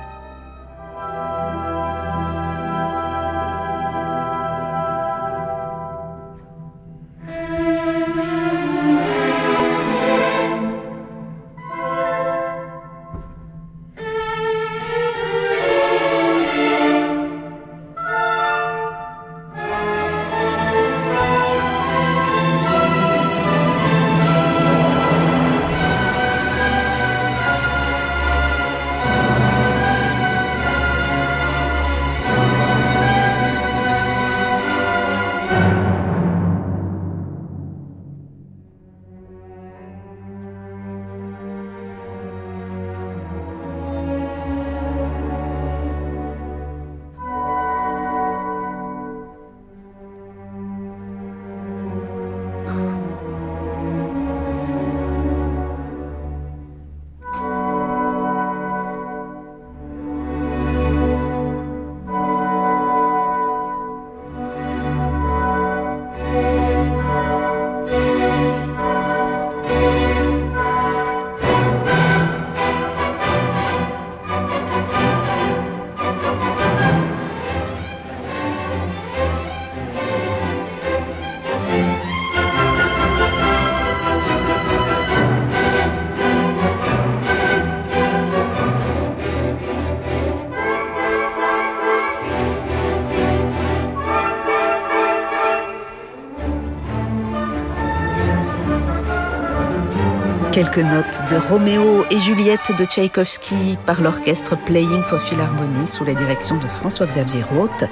Quelques 100.70 100.86
notes 100.86 101.20
de 101.30 101.36
Roméo 101.36 102.04
et 102.10 102.18
Juliette 102.18 102.72
de 102.78 102.84
Tchaïkovski 102.84 103.78
par 103.86 104.02
l'orchestre 104.02 104.56
Playing 104.64 105.02
for 105.02 105.20
Philharmonie 105.20 105.86
sous 105.86 106.04
la 106.04 106.14
direction 106.14 106.58
de 106.58 106.66
François-Xavier 106.66 107.42
Roth. 107.42 107.84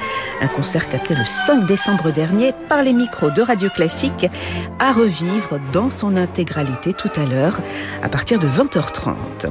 Un 0.43 0.49
concert 0.49 0.89
capté 0.89 1.15
le 1.15 1.25
5 1.25 1.65
décembre 1.65 2.11
dernier 2.11 2.53
par 2.69 2.83
les 2.83 2.93
micros 2.93 3.31
de 3.31 3.41
Radio 3.41 3.71
Classique 3.71 4.27
à 4.79 4.93
revivre 4.93 5.59
dans 5.73 5.89
son 5.89 6.17
intégralité 6.17 6.93
tout 6.93 7.11
à 7.17 7.25
l'heure 7.25 7.61
à 8.03 8.09
partir 8.09 8.39
de 8.39 8.49
20h30. 8.49 9.51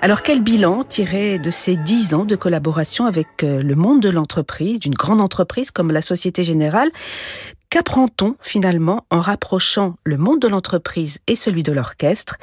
Alors 0.00 0.22
quel 0.22 0.40
bilan 0.40 0.84
tirer 0.84 1.40
de 1.40 1.50
ces 1.50 1.76
dix 1.76 2.14
ans 2.14 2.24
de 2.24 2.36
collaboration 2.36 3.06
avec 3.06 3.42
euh, 3.42 3.62
le 3.62 3.74
monde 3.74 4.00
de 4.00 4.10
l'entreprise, 4.10 4.78
d'une 4.78 4.94
grande 4.94 5.20
entreprise 5.20 5.72
comme 5.72 5.90
la 5.90 6.02
Société 6.02 6.44
Générale? 6.44 6.90
Qu'apprend-on 7.70 8.34
finalement 8.40 9.04
en 9.10 9.20
rapprochant 9.20 9.96
le 10.04 10.16
monde 10.16 10.40
de 10.40 10.48
l'entreprise 10.48 11.18
et 11.26 11.36
celui 11.36 11.62
de 11.62 11.70
l'orchestre? 11.70 12.38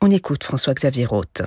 On 0.00 0.10
écoute 0.10 0.42
François-Xavier 0.42 1.04
Roth 1.04 1.42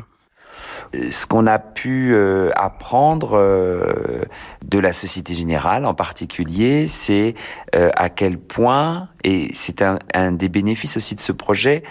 ce 1.10 1.25
qu'on 1.25 1.48
a 1.48 1.60
pu 1.60 2.13
euh, 2.13 2.52
apprendre 2.56 3.38
euh, 3.38 4.24
de 4.66 4.80
la 4.80 4.94
Société 4.94 5.34
Générale 5.34 5.86
en 5.86 5.94
particulier, 5.94 6.88
c'est 6.88 7.36
euh, 7.75 7.90
à 7.96 8.10
quel 8.10 8.38
point, 8.38 9.10
et 9.24 9.50
c'est 9.54 9.82
un, 9.82 10.32
des 10.32 10.50
bénéfices 10.50 10.98
aussi 10.98 11.16
de 11.16 11.20
ce 11.20 11.32
projet, 11.32 11.84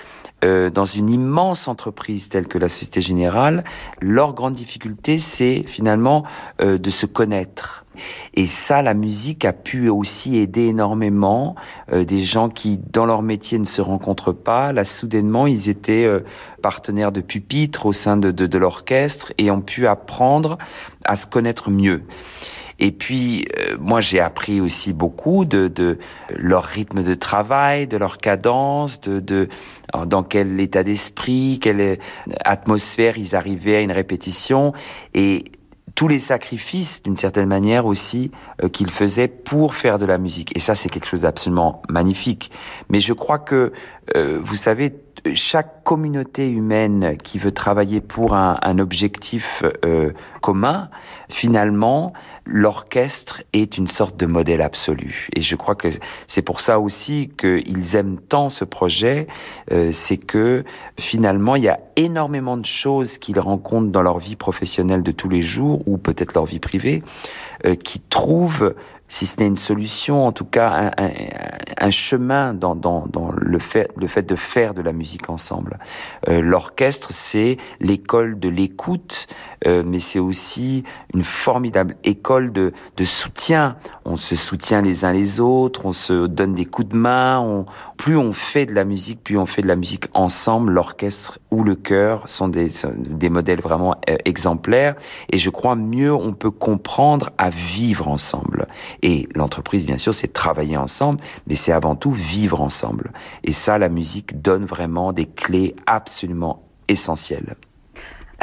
dans 0.42 0.84
une 0.84 1.08
immense 1.08 1.68
entreprise 1.68 2.28
telle 2.28 2.48
que 2.48 2.58
la 2.58 2.68
Société 2.68 3.00
Générale, 3.00 3.64
leur 4.00 4.34
grande 4.34 4.54
difficulté, 4.54 5.18
c'est 5.18 5.62
finalement 5.66 6.24
de 6.58 6.90
se 6.90 7.06
connaître 7.06 7.82
et 8.34 8.46
ça, 8.46 8.82
la 8.82 8.94
musique 8.94 9.44
a 9.44 9.52
pu 9.52 9.88
aussi 9.88 10.36
aider 10.36 10.66
énormément 10.66 11.54
euh, 11.92 12.04
des 12.04 12.20
gens 12.20 12.48
qui, 12.48 12.78
dans 12.78 13.06
leur 13.06 13.22
métier, 13.22 13.58
ne 13.58 13.64
se 13.64 13.80
rencontrent 13.80 14.32
pas. 14.32 14.72
Là, 14.72 14.84
soudainement, 14.84 15.46
ils 15.46 15.68
étaient 15.68 16.04
euh, 16.04 16.20
partenaires 16.62 17.12
de 17.12 17.20
pupitre 17.20 17.86
au 17.86 17.92
sein 17.92 18.16
de, 18.16 18.30
de, 18.30 18.58
l'orchestre 18.58 19.32
et 19.38 19.50
ont 19.50 19.60
pu 19.60 19.86
apprendre 19.86 20.58
à 21.04 21.16
se 21.16 21.26
connaître 21.26 21.70
mieux. 21.70 22.02
Et 22.84 22.90
puis, 22.90 23.46
euh, 23.60 23.76
moi, 23.78 24.00
j'ai 24.00 24.18
appris 24.18 24.60
aussi 24.60 24.92
beaucoup 24.92 25.44
de, 25.44 25.68
de, 25.68 25.98
leur 26.36 26.64
rythme 26.64 27.04
de 27.04 27.14
travail, 27.14 27.86
de 27.86 27.96
leur 27.96 28.18
cadence, 28.18 29.00
de, 29.00 29.20
de 29.20 29.48
dans 30.06 30.24
quel 30.24 30.58
état 30.58 30.82
d'esprit, 30.82 31.60
quelle 31.62 31.98
atmosphère 32.44 33.18
ils 33.18 33.36
arrivaient 33.36 33.76
à 33.76 33.80
une 33.82 33.92
répétition. 33.92 34.72
Et 35.14 35.44
tous 35.94 36.08
les 36.08 36.18
sacrifices, 36.18 37.04
d'une 37.04 37.16
certaine 37.16 37.48
manière 37.48 37.86
aussi, 37.86 38.32
euh, 38.64 38.68
qu'il 38.68 38.90
faisait 38.90 39.28
pour 39.28 39.76
faire 39.76 40.00
de 40.00 40.04
la 40.04 40.18
musique. 40.18 40.50
Et 40.56 40.60
ça, 40.60 40.74
c'est 40.74 40.88
quelque 40.88 41.06
chose 41.06 41.22
d'absolument 41.22 41.82
magnifique. 41.88 42.50
Mais 42.88 42.98
je 42.98 43.12
crois 43.12 43.38
que, 43.38 43.72
euh, 44.16 44.40
vous 44.42 44.56
savez, 44.56 44.92
chaque 45.34 45.84
communauté 45.84 46.50
humaine 46.50 47.16
qui 47.22 47.38
veut 47.38 47.52
travailler 47.52 48.00
pour 48.00 48.34
un, 48.34 48.58
un 48.62 48.78
objectif 48.78 49.62
euh, 49.84 50.12
commun, 50.40 50.90
finalement, 51.28 52.12
l'orchestre 52.44 53.42
est 53.52 53.78
une 53.78 53.86
sorte 53.86 54.16
de 54.16 54.26
modèle 54.26 54.60
absolu. 54.60 55.28
Et 55.34 55.40
je 55.40 55.54
crois 55.56 55.74
que 55.74 55.88
c'est 56.26 56.42
pour 56.42 56.60
ça 56.60 56.80
aussi 56.80 57.30
qu'ils 57.38 57.96
aiment 57.96 58.18
tant 58.18 58.48
ce 58.48 58.64
projet, 58.64 59.26
euh, 59.70 59.90
c'est 59.92 60.16
que 60.16 60.64
finalement, 60.98 61.56
il 61.56 61.64
y 61.64 61.68
a 61.68 61.78
énormément 61.96 62.56
de 62.56 62.66
choses 62.66 63.18
qu'ils 63.18 63.38
rencontrent 63.38 63.90
dans 63.90 64.02
leur 64.02 64.18
vie 64.18 64.36
professionnelle 64.36 65.02
de 65.02 65.12
tous 65.12 65.28
les 65.28 65.42
jours, 65.42 65.82
ou 65.86 65.98
peut-être 65.98 66.34
leur 66.34 66.46
vie 66.46 66.58
privée, 66.58 67.02
euh, 67.64 67.74
qui 67.74 68.00
trouvent 68.00 68.74
si 69.12 69.26
ce 69.26 69.38
n'est 69.38 69.46
une 69.46 69.56
solution, 69.56 70.26
en 70.26 70.32
tout 70.32 70.46
cas 70.46 70.70
un, 70.96 71.04
un, 71.04 71.10
un 71.76 71.90
chemin 71.90 72.54
dans, 72.54 72.74
dans, 72.74 73.06
dans, 73.06 73.30
le, 73.30 73.58
fait, 73.58 73.90
le 73.96 74.06
fait 74.06 74.22
de 74.22 74.36
faire 74.36 74.72
de 74.72 74.80
la 74.80 74.94
musique 74.94 75.28
ensemble. 75.28 75.78
Euh, 76.30 76.40
L'orchestre, 76.40 77.08
c'est 77.12 77.58
l'école 77.78 78.40
de 78.40 78.48
l'écoute, 78.48 79.26
euh, 79.66 79.82
mais 79.84 80.00
c'est 80.00 80.18
aussi 80.18 80.84
une 81.12 81.24
formidable 81.24 81.96
école 82.04 82.52
de, 82.52 82.72
de, 82.96 83.04
soutien. 83.04 83.76
On 84.06 84.16
se 84.16 84.34
soutient 84.34 84.80
les 84.80 85.04
uns 85.04 85.12
les 85.12 85.40
autres, 85.40 85.84
on 85.84 85.92
se 85.92 86.26
donne 86.26 86.54
des 86.54 86.64
coups 86.64 86.88
de 86.88 86.96
main. 86.96 87.38
On, 87.38 87.66
plus 87.98 88.16
on 88.16 88.32
fait 88.32 88.64
de 88.64 88.72
la 88.72 88.84
musique, 88.84 89.22
plus 89.22 89.36
on 89.36 89.44
fait 89.44 89.60
de 89.60 89.68
la 89.68 89.76
musique 89.76 90.06
ensemble. 90.14 90.72
L'orchestre 90.72 91.38
ou 91.52 91.62
le 91.62 91.76
chœur 91.76 92.28
sont 92.28 92.48
des, 92.48 92.68
des 92.96 93.28
modèles 93.28 93.60
vraiment 93.60 93.94
euh, 94.08 94.16
exemplaires. 94.24 94.96
Et 95.30 95.38
je 95.38 95.50
crois 95.50 95.76
mieux 95.76 96.12
on 96.12 96.32
peut 96.32 96.50
comprendre 96.50 97.30
à 97.38 97.50
vivre 97.50 98.08
ensemble. 98.08 98.66
Et 99.02 99.28
l'entreprise, 99.34 99.86
bien 99.86 99.98
sûr, 99.98 100.14
c'est 100.14 100.32
travailler 100.32 100.76
ensemble, 100.76 101.20
mais 101.46 101.54
c'est 101.54 101.72
avant 101.72 101.94
tout 101.94 102.10
vivre 102.10 102.60
ensemble. 102.60 103.12
Et 103.44 103.52
ça, 103.52 103.78
la 103.78 103.90
musique 103.90 104.40
donne 104.40 104.64
vraiment 104.64 105.12
des 105.12 105.26
clés 105.26 105.76
absolument 105.86 106.62
essentielles. 106.88 107.54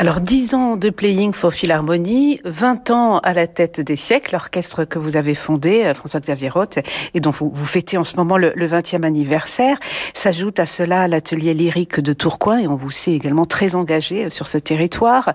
Alors, 0.02 0.22
10 0.22 0.54
ans 0.54 0.78
de 0.78 0.90
Playing 0.90 1.34
for 1.34 1.54
Philharmonie, 1.54 2.40
20 2.46 2.90
ans 2.92 3.18
à 3.18 3.34
la 3.34 3.48
tête 3.48 3.82
des 3.82 3.98
siècles, 3.98 4.32
l'orchestre 4.32 4.86
que 4.86 4.98
vous 4.98 5.18
avez 5.18 5.36
fondé, 5.36 5.84
euh, 5.84 5.94
François-Xavier 5.94 6.48
Roth, 6.48 6.80
et 7.14 7.20
dont 7.20 7.32
vous, 7.32 7.52
vous 7.54 7.66
fêtez 7.66 7.98
en 7.98 8.06
ce 8.06 8.16
moment 8.16 8.38
le, 8.38 8.54
le 8.56 8.66
20e 8.66 9.04
anniversaire. 9.04 9.78
S'ajoute 10.14 10.58
à 10.58 10.66
cela 10.66 11.10
l'atelier 11.10 11.54
lyrique 11.54 12.00
de 12.00 12.14
Tourcoing, 12.14 12.60
et 12.60 12.68
on 12.70 12.78
vous 12.78 12.92
sait 12.92 13.12
également 13.12 13.44
très 13.44 13.76
engagé 13.76 14.28
euh, 14.28 14.30
sur 14.30 14.48
ce 14.48 14.58
territoire. 14.58 15.34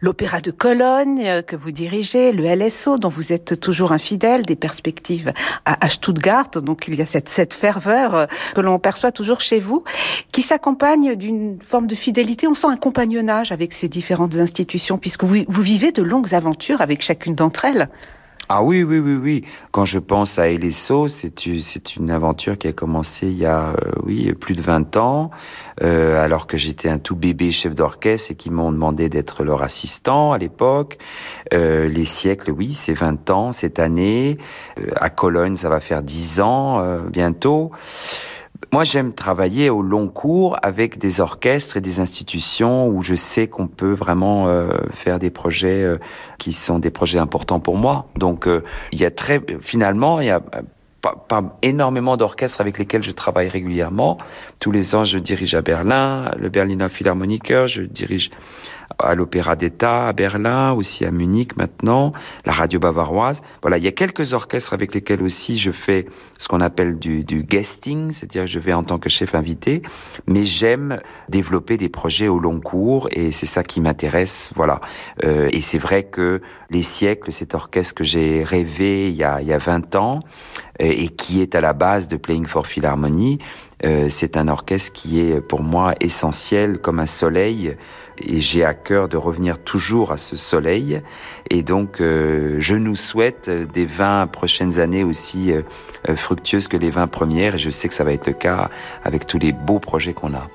L'opéra 0.00 0.40
de 0.40 0.50
Cologne 0.50 1.20
euh, 1.26 1.42
que 1.42 1.54
vous 1.54 1.70
dirigez, 1.70 2.32
le 2.32 2.44
LSO 2.44 2.96
dont 2.96 3.10
vous 3.10 3.34
êtes 3.34 3.60
toujours 3.60 3.92
infidèle, 3.92 4.46
des 4.46 4.56
perspectives 4.56 5.34
à, 5.66 5.84
à 5.84 5.90
Stuttgart. 5.90 6.48
Donc, 6.52 6.88
il 6.88 6.94
y 6.94 7.02
a 7.02 7.06
cette, 7.06 7.28
cette 7.28 7.52
ferveur 7.52 8.28
que 8.54 8.62
l'on 8.62 8.78
perçoit 8.78 9.12
toujours 9.12 9.40
chez 9.40 9.58
vous, 9.58 9.84
qui 10.32 10.40
s'accompagne 10.40 11.16
d'une 11.16 11.58
forme 11.60 11.86
de 11.86 11.94
fidélité. 11.94 12.46
On 12.48 12.54
sent 12.54 12.68
un 12.68 12.78
compagnonnage 12.78 13.52
avec 13.52 13.74
ces 13.74 13.88
différents 13.88 14.05
différentes 14.06 14.36
institutions, 14.36 14.98
puisque 14.98 15.24
vous, 15.24 15.62
vivez 15.62 15.90
de 15.90 16.00
longues 16.00 16.32
aventures 16.32 16.80
avec 16.80 17.02
chacune 17.02 17.34
d'entre 17.34 17.64
elles. 17.64 17.88
Ah 18.48 18.62
oui, 18.62 18.84
oui, 18.84 19.00
oui, 19.00 19.14
oui. 19.16 19.44
Quand 19.72 19.84
je 19.84 19.98
pense 19.98 20.38
à 20.38 20.46
Elesso, 20.48 21.08
c'est 21.08 21.96
une 21.96 22.12
aventure 22.12 22.56
qui 22.56 22.68
a 22.68 22.72
commencé 22.72 23.26
il 23.26 23.36
y 23.36 23.46
a, 23.46 23.70
euh, 23.70 23.90
oui, 24.04 24.32
plus 24.34 24.54
de 24.54 24.62
20 24.62 24.96
ans, 24.96 25.32
euh, 25.82 26.24
alors 26.24 26.46
que 26.46 26.56
j'étais 26.56 26.88
un 26.88 27.00
tout 27.00 27.16
bébé 27.16 27.50
chef 27.50 27.74
d'orchestre 27.74 28.30
et 28.30 28.34
qui 28.36 28.50
m'ont 28.50 28.70
demandé 28.70 29.08
d'être 29.08 29.42
leur 29.42 29.62
assistant 29.62 30.32
à 30.32 30.38
l'époque. 30.38 30.98
Euh, 31.52 31.88
les 31.88 32.04
siècles, 32.04 32.52
oui, 32.52 32.74
c'est 32.74 32.94
20 32.94 33.30
ans 33.30 33.50
cette 33.50 33.80
année. 33.80 34.38
À 34.94 35.10
Cologne, 35.10 35.56
ça 35.56 35.68
va 35.68 35.80
faire 35.80 36.04
10 36.04 36.40
ans 36.40 37.00
bientôt. 37.10 37.72
Moi, 38.72 38.84
j'aime 38.84 39.12
travailler 39.12 39.70
au 39.70 39.80
long 39.80 40.08
cours 40.08 40.56
avec 40.62 40.98
des 40.98 41.20
orchestres 41.20 41.76
et 41.76 41.80
des 41.80 42.00
institutions 42.00 42.88
où 42.88 43.02
je 43.02 43.14
sais 43.14 43.46
qu'on 43.46 43.68
peut 43.68 43.92
vraiment 43.92 44.48
euh, 44.48 44.68
faire 44.90 45.18
des 45.18 45.30
projets 45.30 45.82
euh, 45.82 45.98
qui 46.38 46.52
sont 46.52 46.78
des 46.78 46.90
projets 46.90 47.18
importants 47.18 47.60
pour 47.60 47.76
moi. 47.76 48.08
Donc, 48.16 48.48
euh, 48.48 48.62
il 48.92 49.00
y 49.00 49.04
a 49.04 49.10
très, 49.10 49.40
finalement, 49.60 50.20
il 50.20 50.26
y 50.26 50.30
a 50.30 50.42
pas, 51.00 51.24
pas 51.28 51.58
énormément 51.62 52.16
d'orchestres 52.16 52.60
avec 52.60 52.78
lesquels 52.78 53.02
je 53.02 53.12
travaille 53.12 53.48
régulièrement. 53.48 54.18
Tous 54.58 54.72
les 54.72 54.94
ans, 54.94 55.04
je 55.04 55.18
dirige 55.18 55.54
à 55.54 55.62
Berlin, 55.62 56.32
le 56.36 56.48
Berliner 56.48 56.88
Philharmoniker, 56.88 57.68
je 57.68 57.82
dirige 57.82 58.30
à 58.98 59.14
l'Opéra 59.14 59.56
d'État 59.56 60.08
à 60.08 60.12
Berlin, 60.12 60.72
aussi 60.72 61.04
à 61.04 61.10
Munich 61.10 61.56
maintenant, 61.56 62.12
la 62.44 62.52
radio 62.52 62.78
bavaroise. 62.78 63.42
Voilà, 63.62 63.78
il 63.78 63.84
y 63.84 63.88
a 63.88 63.92
quelques 63.92 64.32
orchestres 64.32 64.72
avec 64.72 64.94
lesquels 64.94 65.22
aussi 65.22 65.58
je 65.58 65.70
fais 65.70 66.06
ce 66.38 66.48
qu'on 66.48 66.60
appelle 66.60 66.98
du, 66.98 67.24
du 67.24 67.42
guesting, 67.42 68.10
c'est-à-dire 68.10 68.46
je 68.46 68.58
vais 68.58 68.72
en 68.72 68.82
tant 68.82 68.98
que 68.98 69.08
chef 69.08 69.34
invité, 69.34 69.82
mais 70.26 70.44
j'aime 70.44 71.00
développer 71.28 71.76
des 71.76 71.88
projets 71.88 72.28
au 72.28 72.38
long 72.38 72.60
cours 72.60 73.08
et 73.10 73.32
c'est 73.32 73.46
ça 73.46 73.62
qui 73.62 73.80
m'intéresse. 73.80 74.50
Voilà, 74.54 74.80
euh, 75.24 75.48
et 75.52 75.60
c'est 75.60 75.78
vrai 75.78 76.04
que 76.04 76.40
les 76.70 76.82
siècles, 76.82 77.32
cet 77.32 77.54
orchestre 77.54 77.94
que 77.94 78.04
j'ai 78.04 78.42
rêvé 78.44 79.08
il 79.08 79.16
y 79.16 79.24
a, 79.24 79.40
il 79.40 79.48
y 79.48 79.52
a 79.52 79.58
20 79.58 79.96
ans 79.96 80.20
euh, 80.82 80.84
et 80.90 81.08
qui 81.08 81.40
est 81.40 81.54
à 81.54 81.60
la 81.60 81.72
base 81.72 82.08
de 82.08 82.16
Playing 82.16 82.46
for 82.46 82.66
Philharmonie, 82.66 83.38
euh, 83.84 84.08
c'est 84.08 84.36
un 84.36 84.48
orchestre 84.48 84.92
qui 84.92 85.20
est 85.20 85.40
pour 85.40 85.62
moi 85.62 85.94
essentiel 86.00 86.78
comme 86.78 86.98
un 86.98 87.06
soleil 87.06 87.76
et 88.18 88.40
j'ai 88.40 88.64
à 88.64 88.72
cœur 88.72 89.08
de 89.08 89.18
revenir 89.18 89.58
toujours 89.58 90.12
à 90.12 90.16
ce 90.16 90.36
soleil. 90.36 91.02
Et 91.50 91.62
donc, 91.62 92.00
euh, 92.00 92.56
je 92.58 92.74
nous 92.74 92.96
souhaite 92.96 93.50
des 93.50 93.84
20 93.84 94.28
prochaines 94.28 94.80
années 94.80 95.04
aussi 95.04 95.52
euh, 95.52 95.62
fructueuses 96.16 96.68
que 96.68 96.78
les 96.78 96.90
20 96.90 97.08
premières. 97.08 97.56
Et 97.56 97.58
je 97.58 97.70
sais 97.70 97.88
que 97.88 97.94
ça 97.94 98.04
va 98.04 98.12
être 98.12 98.26
le 98.26 98.32
cas 98.32 98.70
avec 99.04 99.26
tous 99.26 99.38
les 99.38 99.52
beaux 99.52 99.80
projets 99.80 100.14
qu'on 100.14 100.32
a. 100.32 100.48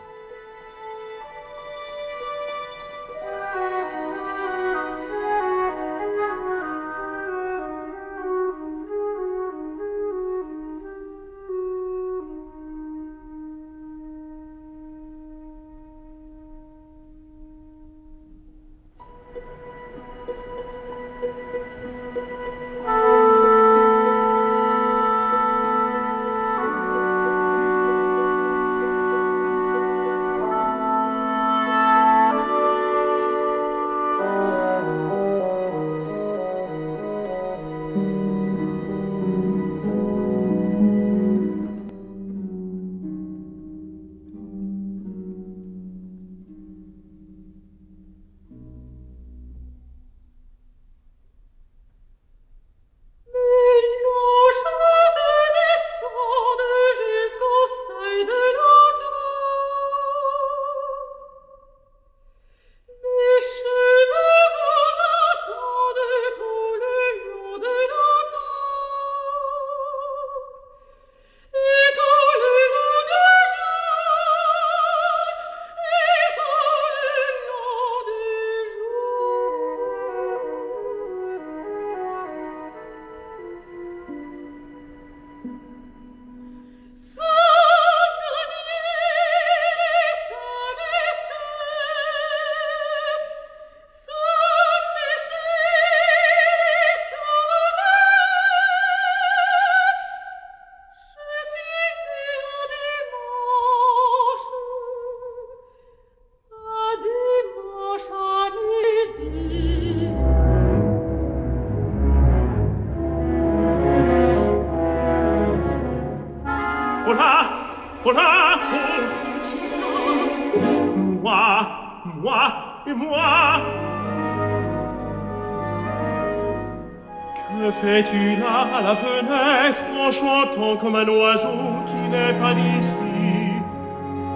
fais-tu 127.82 128.36
là 128.38 128.68
à 128.78 128.82
la 128.82 128.96
fenêtre 128.96 129.82
en 130.00 130.12
chantant 130.12 130.78
comme 130.78 130.96
un 130.96 131.08
oiseau 131.08 131.48
qui 131.86 132.10
n'est 132.10 132.34
pas 132.40 132.54
d'ici? 132.54 132.96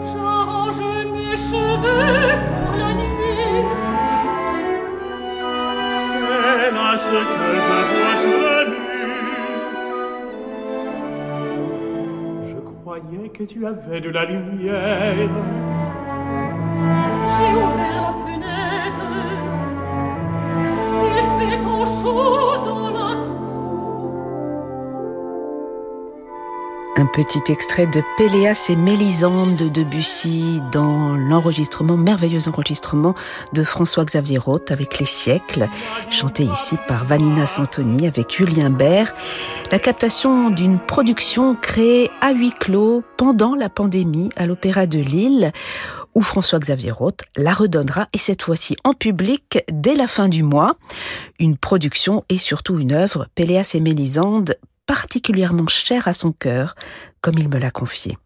J'arrange 0.03 0.79
mes 1.13 1.35
cheveux 1.35 2.35
pour 2.63 2.75
la 2.77 2.93
nuit. 2.93 3.65
C'est 5.89 6.71
là 6.71 6.97
ce 6.97 7.09
que 7.09 7.45
je 7.63 8.27
vois 8.27 8.64
croyais 12.99 13.29
que 13.29 13.43
tu 13.43 13.65
avais 13.65 14.01
de 14.01 14.09
la 14.09 14.25
lumière. 14.25 15.29
J'ai 17.27 17.53
ouvert 17.53 17.74
Un 27.05 27.07
petit 27.07 27.51
extrait 27.51 27.85
de 27.85 28.01
Péléas 28.17 28.65
et 28.67 28.75
Mélisande 28.75 29.57
de 29.57 29.69
Debussy 29.69 30.59
dans 30.71 31.15
l'enregistrement, 31.15 31.97
merveilleux 31.97 32.47
enregistrement 32.47 33.13
de 33.53 33.63
François-Xavier 33.63 34.39
Roth 34.39 34.71
avec 34.71 34.97
Les 34.97 35.05
siècles, 35.05 35.69
chanté 36.09 36.45
ici 36.45 36.77
par 36.87 37.05
Vanina 37.05 37.45
Santoni 37.45 38.07
avec 38.07 38.35
Julien 38.35 38.71
Bert. 38.71 39.13
La 39.71 39.77
captation 39.77 40.49
d'une 40.49 40.79
production 40.79 41.53
créée 41.53 42.09
à 42.21 42.31
huis 42.31 42.53
clos 42.59 43.03
pendant 43.17 43.53
la 43.53 43.69
pandémie 43.69 44.31
à 44.35 44.47
l'Opéra 44.47 44.87
de 44.87 44.97
Lille 44.97 45.51
où 46.15 46.23
François-Xavier 46.23 46.91
Roth 46.91 47.21
la 47.37 47.53
redonnera 47.53 48.07
et 48.13 48.17
cette 48.17 48.41
fois-ci 48.41 48.77
en 48.83 48.93
public 48.93 49.59
dès 49.71 49.93
la 49.93 50.07
fin 50.07 50.27
du 50.27 50.41
mois. 50.41 50.75
Une 51.39 51.55
production 51.55 52.23
et 52.29 52.39
surtout 52.39 52.79
une 52.79 52.93
œuvre, 52.93 53.27
Péléas 53.35 53.73
et 53.75 53.79
Mélisande, 53.79 54.55
particulièrement 54.85 55.67
chère 55.67 56.07
à 56.07 56.13
son 56.13 56.31
cœur, 56.31 56.75
comme 57.21 57.37
il 57.37 57.49
me 57.49 57.57
l'a 57.57 57.71
confié. 57.71 58.17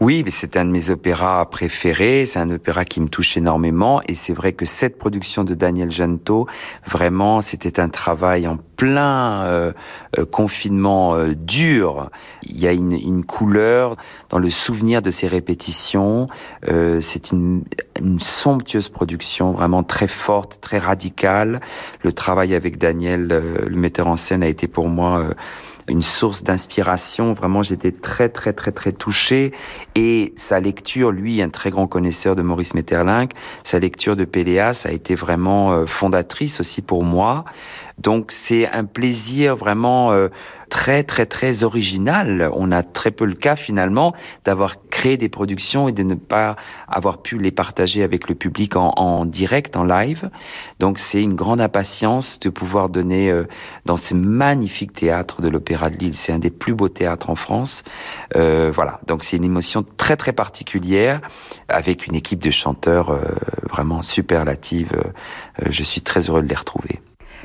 Oui, 0.00 0.22
mais 0.24 0.30
c'est 0.30 0.56
un 0.56 0.64
de 0.64 0.70
mes 0.70 0.90
opéras 0.90 1.46
préférés. 1.46 2.26
C'est 2.26 2.38
un 2.38 2.50
opéra 2.50 2.84
qui 2.84 3.00
me 3.00 3.08
touche 3.08 3.36
énormément. 3.36 4.00
Et 4.08 4.14
c'est 4.14 4.32
vrai 4.32 4.52
que 4.52 4.64
cette 4.64 4.98
production 4.98 5.44
de 5.44 5.54
Daniel 5.54 5.90
Janto, 5.90 6.46
vraiment, 6.86 7.40
c'était 7.40 7.80
un 7.80 7.88
travail 7.88 8.46
en 8.46 8.58
plein 8.76 9.44
euh, 9.44 9.72
euh, 10.18 10.26
confinement 10.26 11.14
euh, 11.14 11.34
dur. 11.34 12.10
Il 12.42 12.58
y 12.58 12.66
a 12.66 12.72
une, 12.72 13.24
couleur 13.24 13.96
dans 14.28 14.38
le 14.38 14.50
souvenir 14.50 15.02
de 15.02 15.10
ces 15.10 15.26
répétitions. 15.26 16.26
C'est 17.00 17.32
une, 17.32 17.64
somptueuse 18.18 18.88
production, 18.88 19.52
vraiment 19.52 19.82
très 19.82 20.06
forte, 20.06 20.60
très 20.60 20.78
radicale. 20.78 21.60
Le 22.02 22.12
travail 22.12 22.54
avec 22.54 22.78
Daniel, 22.78 23.26
le 23.26 23.76
metteur 23.76 24.06
en 24.06 24.16
scène, 24.16 24.42
a 24.42 24.48
été 24.48 24.68
pour 24.68 24.88
moi 24.88 25.24
une 25.88 26.02
source 26.02 26.42
d'inspiration. 26.42 27.32
Vraiment, 27.32 27.62
j'étais 27.62 27.92
très, 27.92 28.28
très, 28.28 28.52
très, 28.52 28.72
très 28.72 28.92
touché. 28.92 29.52
Et 29.94 30.32
sa 30.36 30.60
lecture, 30.60 31.12
lui, 31.12 31.42
un 31.42 31.48
très 31.48 31.70
grand 31.70 31.86
connaisseur 31.86 32.36
de 32.36 32.42
Maurice 32.42 32.74
Metterlinck, 32.74 33.32
sa 33.64 33.78
lecture 33.78 34.16
de 34.16 34.24
Péléas 34.24 34.82
a 34.86 34.90
été 34.90 35.14
vraiment 35.14 35.72
euh, 35.72 35.86
fondatrice 35.86 36.60
aussi 36.60 36.82
pour 36.82 37.04
moi. 37.04 37.44
Donc 37.98 38.32
c'est 38.32 38.68
un 38.68 38.84
plaisir 38.84 39.56
vraiment 39.56 40.12
euh, 40.12 40.28
très 40.68 41.02
très 41.02 41.26
très 41.26 41.64
original. 41.64 42.50
On 42.52 42.70
a 42.72 42.82
très 42.82 43.10
peu 43.10 43.24
le 43.24 43.34
cas 43.34 43.56
finalement 43.56 44.14
d'avoir 44.44 44.88
créé 44.88 45.16
des 45.16 45.28
productions 45.28 45.88
et 45.88 45.92
de 45.92 46.02
ne 46.02 46.14
pas 46.14 46.56
avoir 46.88 47.18
pu 47.18 47.38
les 47.38 47.50
partager 47.50 48.02
avec 48.02 48.28
le 48.28 48.34
public 48.34 48.76
en, 48.76 48.90
en 48.96 49.24
direct, 49.24 49.76
en 49.76 49.84
live. 49.84 50.30
Donc 50.78 50.98
c'est 50.98 51.22
une 51.22 51.34
grande 51.34 51.60
impatience 51.60 52.38
de 52.40 52.50
pouvoir 52.50 52.88
donner 52.88 53.30
euh, 53.30 53.44
dans 53.84 53.96
ce 53.96 54.14
magnifique 54.14 54.92
théâtre 54.92 55.42
de 55.42 55.48
l'Opéra 55.48 55.90
de 55.90 55.96
Lille. 55.96 56.16
C'est 56.16 56.32
un 56.32 56.38
des 56.38 56.50
plus 56.50 56.74
beaux 56.74 56.88
théâtres 56.88 57.30
en 57.30 57.36
France. 57.36 57.82
Euh, 58.36 58.70
voilà, 58.74 59.00
donc 59.06 59.24
c'est 59.24 59.36
une 59.36 59.44
émotion 59.44 59.84
très 59.96 60.16
très 60.16 60.32
particulière 60.32 61.20
avec 61.68 62.06
une 62.06 62.14
équipe 62.14 62.42
de 62.42 62.50
chanteurs 62.50 63.10
euh, 63.10 63.20
vraiment 63.68 64.02
superlative. 64.02 64.92
Euh, 64.94 65.68
je 65.70 65.82
suis 65.82 66.00
très 66.00 66.28
heureux 66.28 66.42
de 66.42 66.48
les 66.48 66.54
retrouver. 66.54 67.00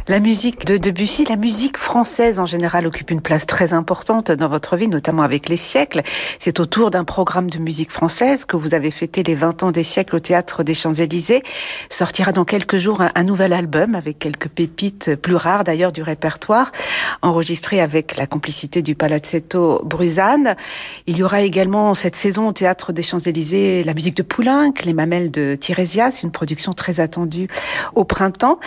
La 0.08 0.20
musique 0.20 0.66
de 0.66 0.78
Debussy, 0.78 1.26
la 1.26 1.36
musique 1.36 1.78
française 1.78 2.40
en 2.40 2.46
général 2.46 2.88
occupe 2.88 3.12
une 3.12 3.22
place 3.22 3.46
très 3.46 3.72
importante 3.74 4.32
dans 4.32 4.50
votre 4.50 4.76
vie, 4.76 4.88
notamment 4.88 5.22
avec 5.22 5.48
les 5.48 5.58
siècles. 5.58 6.02
C'est 6.40 6.60
autour 6.60 6.90
d'un 6.90 7.04
programme 7.04 7.52
de 7.52 7.60
musique 7.60 7.92
française 7.92 8.46
que 8.46 8.58
vous 8.58 8.74
avez 8.74 8.90
fêté 8.90 9.22
les 9.22 9.36
20 9.36 9.62
ans 9.62 9.72
des 9.72 9.84
siècles 9.84 10.16
au 10.16 10.20
théâtre 10.20 10.64
des 10.64 10.74
Champs-Élysées. 10.74 11.44
Sortira 11.92 12.32
dans 12.32 12.46
quelques 12.46 12.78
jours 12.78 13.02
un, 13.02 13.24
nouvel 13.24 13.54
album 13.54 13.94
avec 13.94 14.18
quelques 14.18 14.50
pépites 14.50 15.16
plus 15.16 15.36
rares 15.36 15.64
d'ailleurs 15.64 15.92
du 15.92 16.02
répertoire, 16.02 16.72
enregistré 17.22 17.80
avec 17.80 18.18
la 18.18 18.26
complicité 18.26 18.82
du 18.82 18.96
Palazzetto 18.96 19.84
Bruzane. 19.86 20.56
Il 21.06 21.18
y 21.18 21.24
aura 21.24 21.42
également 21.42 21.94
cette 21.94 22.16
saison 22.16 22.48
au 22.48 22.54
théâtre 22.54 22.92
des 22.92 23.04
Champs-Élysées 23.04 23.84
la 23.84 23.94
musique 23.94 24.18
de 24.18 24.24
Poulenc, 24.24 24.74
les 24.84 24.94
mamelles 24.94 25.30
de 25.30 25.56
Tirésias, 25.56 26.22
une 26.24 26.32
production 26.32 26.74
très 26.74 27.00
attendue 27.00 27.48
au 27.94 28.04
printemps. 28.04 28.60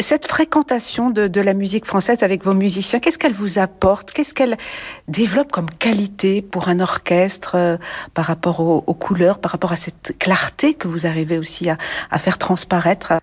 Cette 0.00 0.26
fréquentation 0.26 1.10
de, 1.10 1.40
la 1.40 1.54
musique 1.54 1.84
française 1.84 2.22
avec 2.22 2.44
vos 2.44 2.54
musiciens, 2.54 3.00
qu'est-ce 3.00 3.18
qu'elle 3.18 3.32
vous 3.32 3.58
apporte? 3.58 4.12
Qu'est-ce 4.12 4.32
qu'elle 4.32 4.56
développe 5.08 5.50
comme 5.50 5.68
qualité 5.70 6.40
pour 6.42 6.68
un 6.68 6.80
orchestre 6.80 7.56
euh, 7.56 7.76
par 8.14 8.26
rapport 8.26 8.60
aux, 8.60 8.94
couleurs, 8.94 9.38
par 9.38 9.52
rapport 9.52 9.72
à 9.72 9.76
cette 9.76 10.14
clarté 10.18 10.74
que 10.74 10.86
vous 10.86 11.06
arrivez 11.06 11.38
aussi 11.38 11.68
à, 11.68 12.18
faire 12.18 12.38
transparaître? 12.38 13.14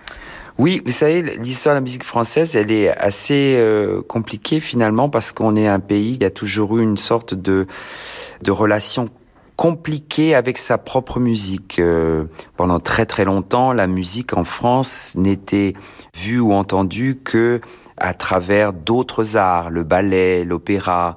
Oui, 0.57 0.81
vous 0.85 0.91
savez, 0.91 1.21
l'histoire 1.21 1.75
de 1.75 1.77
la 1.77 1.81
musique 1.81 2.03
française, 2.03 2.55
elle 2.55 2.71
est 2.71 2.89
assez 2.97 3.55
euh, 3.57 4.01
compliquée 4.01 4.59
finalement 4.59 5.09
parce 5.09 5.31
qu'on 5.31 5.55
est 5.55 5.67
un 5.67 5.79
pays 5.79 6.17
qui 6.17 6.25
a 6.25 6.29
toujours 6.29 6.77
eu 6.77 6.83
une 6.83 6.97
sorte 6.97 7.33
de, 7.35 7.67
relation 8.47 9.05
compliqué 9.55 10.35
avec 10.35 10.57
sa 10.57 10.77
propre 10.77 11.19
musique. 11.19 11.79
Euh, 11.79 12.25
pendant 12.57 12.79
très 12.79 13.05
très 13.05 13.23
longtemps, 13.23 13.71
la 13.71 13.87
musique 13.87 14.35
en 14.35 14.43
France 14.43 15.13
n'était 15.15 15.73
vue 16.15 16.39
ou 16.39 16.53
entendue 16.53 17.19
que 17.23 17.61
à 17.97 18.13
travers 18.13 18.73
d'autres 18.73 19.37
arts, 19.37 19.69
le 19.69 19.83
ballet, 19.83 20.43
l'opéra. 20.43 21.15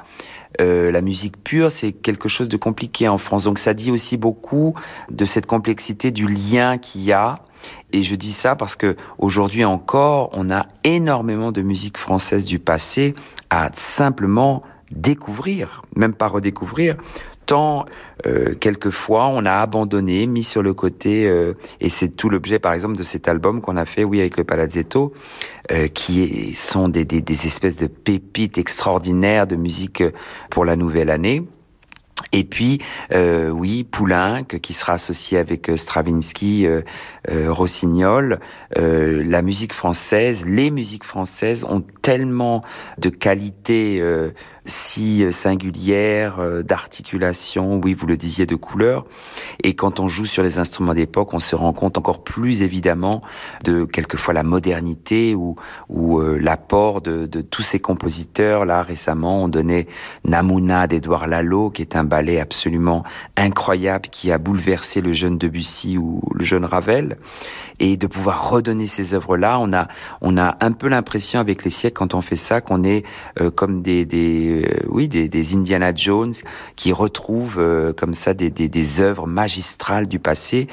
Euh, 0.61 0.91
la 0.91 1.03
musique 1.03 1.43
pure, 1.43 1.71
c'est 1.71 1.93
quelque 1.93 2.29
chose 2.29 2.49
de 2.49 2.57
compliqué 2.57 3.07
en 3.09 3.19
France. 3.19 3.45
Donc 3.45 3.59
ça 3.59 3.75
dit 3.75 3.91
aussi 3.91 4.17
beaucoup 4.17 4.75
de 5.11 5.25
cette 5.25 5.47
complexité 5.47 6.11
du 6.11 6.27
lien 6.27 6.79
qu'il 6.79 7.03
y 7.03 7.13
a. 7.13 7.37
Et 7.93 8.03
je 8.03 8.15
dis 8.15 8.33
ça 8.33 8.57
parce 8.57 8.77
que 8.77 8.97
aujourd'hui 9.19 9.65
encore, 9.65 10.31
on 10.33 10.51
a 10.51 10.67
énormément 10.85 11.53
de 11.53 11.63
musique 11.63 11.99
française 11.99 12.45
du 12.45 12.59
passé 12.59 13.15
à 13.51 13.71
simplement 13.73 14.63
découvrir, 14.91 15.83
même 15.97 16.15
pas 16.15 16.29
redécouvrir, 16.29 16.97
tant 17.49 17.87
euh, 18.27 18.55
quelquefois 18.55 19.27
on 19.27 19.45
a 19.47 19.55
abandonné, 19.55 20.27
mis 20.27 20.45
sur 20.45 20.63
le 20.63 20.75
côté, 20.75 21.27
euh, 21.27 21.55
et 21.81 21.89
c'est 21.89 22.09
tout 22.09 22.29
l'objet 22.29 22.59
par 22.59 22.73
exemple 22.73 22.97
de 22.97 23.03
cet 23.03 23.27
album 23.27 23.61
qu'on 23.61 23.77
a 23.77 23.87
fait, 23.87 24.05
oui, 24.05 24.21
avec 24.21 24.37
le 24.37 24.45
Palazzetto, 24.45 25.13
euh, 25.73 25.89
qui 25.89 26.55
sont 26.55 26.89
des, 26.89 27.05
des, 27.05 27.23
des 27.23 27.47
espèces 27.47 27.77
de 27.77 27.87
pépites 27.87 28.59
extraordinaires 28.59 29.47
de 29.47 29.57
musique 29.57 30.05
pour 30.51 30.65
la 30.65 30.77
nouvelle 30.77 31.11
année. 31.11 31.43
Et 32.33 32.45
puis, 32.45 32.81
euh, 33.13 33.49
oui, 33.49 33.85
Poulenc, 33.85 34.45
qui 34.45 34.73
sera 34.73 34.95
associé 34.95 35.39
avec 35.39 35.71
Stravinsky, 35.77 36.67
euh, 36.67 36.83
euh, 37.31 37.53
Rossignol. 37.53 38.41
la 38.77 39.43
musique 39.43 39.73
française, 39.73 40.45
les 40.47 40.71
musiques 40.71 41.05
françaises 41.05 41.65
ont 41.65 41.83
tellement 42.03 42.63
de 42.99 43.09
qualités 43.09 44.03
si 44.69 45.25
singulière 45.31 46.39
d'articulation, 46.63 47.81
oui, 47.83 47.95
vous 47.95 48.07
le 48.07 48.17
disiez, 48.17 48.47
de 48.47 48.55
couleur. 48.55 49.05
Et 49.63 49.75
quand 49.75 49.99
on 49.99 50.09
joue 50.09 50.27
sur 50.27 50.43
les 50.43 50.59
instruments 50.59 50.95
d'époque, 50.95 51.35
on 51.35 51.41
se 51.41 51.57
rend 51.57 51.73
compte 51.73 51.99
encore 51.99 52.23
plus 52.23 52.63
évidemment 52.63 53.23
de 53.65 53.85
quelquefois 53.85 54.35
la 54.35 54.43
modernité 54.43 55.35
ou, 55.35 55.57
ou 55.89 56.21
euh, 56.21 56.39
l'apport 56.39 57.01
de, 57.01 57.27
de, 57.27 57.41
tous 57.41 57.63
ces 57.63 57.81
compositeurs. 57.81 58.65
Là, 58.65 58.83
récemment, 58.83 59.43
on 59.43 59.49
donnait 59.49 59.87
Namuna 60.25 60.87
d'Edouard 60.87 61.27
Lalo, 61.27 61.71
qui 61.71 61.83
est 61.83 61.97
un 61.97 62.05
ballet 62.05 62.41
absolument 62.41 63.05
incroyable 63.37 64.09
qui 64.11 64.31
a 64.31 64.39
bouleversé 64.39 65.01
le 65.01 65.13
jeune 65.13 65.39
Debussy 65.39 65.99
ou 65.99 66.23
le 66.35 66.45
jeune 66.45 66.65
Ravel. 66.65 67.17
Et 67.81 67.97
de 67.97 68.07
pouvoir 68.07 68.51
redonner 68.51 68.87
ces 68.87 69.15
œuvres-là. 69.15 69.59
On 69.61 69.73
a, 69.73 69.89
on 70.21 70.37
a 70.37 70.57
un 70.61 70.73
peu 70.73 70.89
l'impression 70.89 71.41
avec 71.41 71.65
les 71.65 71.71
siècles 71.71 71.97
quand 71.97 72.15
on 72.15 72.21
fait 72.21 72.37
ça 72.37 72.61
qu'on 72.61 72.85
est 72.85 73.05
euh, 73.41 73.51
comme 73.51 73.83
des, 73.83 74.05
des 74.05 74.65
euh, 74.67 74.87
oui, 74.89 75.09
des, 75.09 75.55
Indiana 75.55 75.93
Jones 75.95 76.35
qui 76.77 76.93
retrouvent 76.93 77.59
euh, 77.59 77.93
comme 77.93 78.15
ça 78.15 78.35
des, 78.35 78.51
des, 78.51 78.69
des, 78.69 79.01
œuvres 79.01 79.27
magistrales 79.27 80.09
du 80.09 80.19
passé 80.19 80.67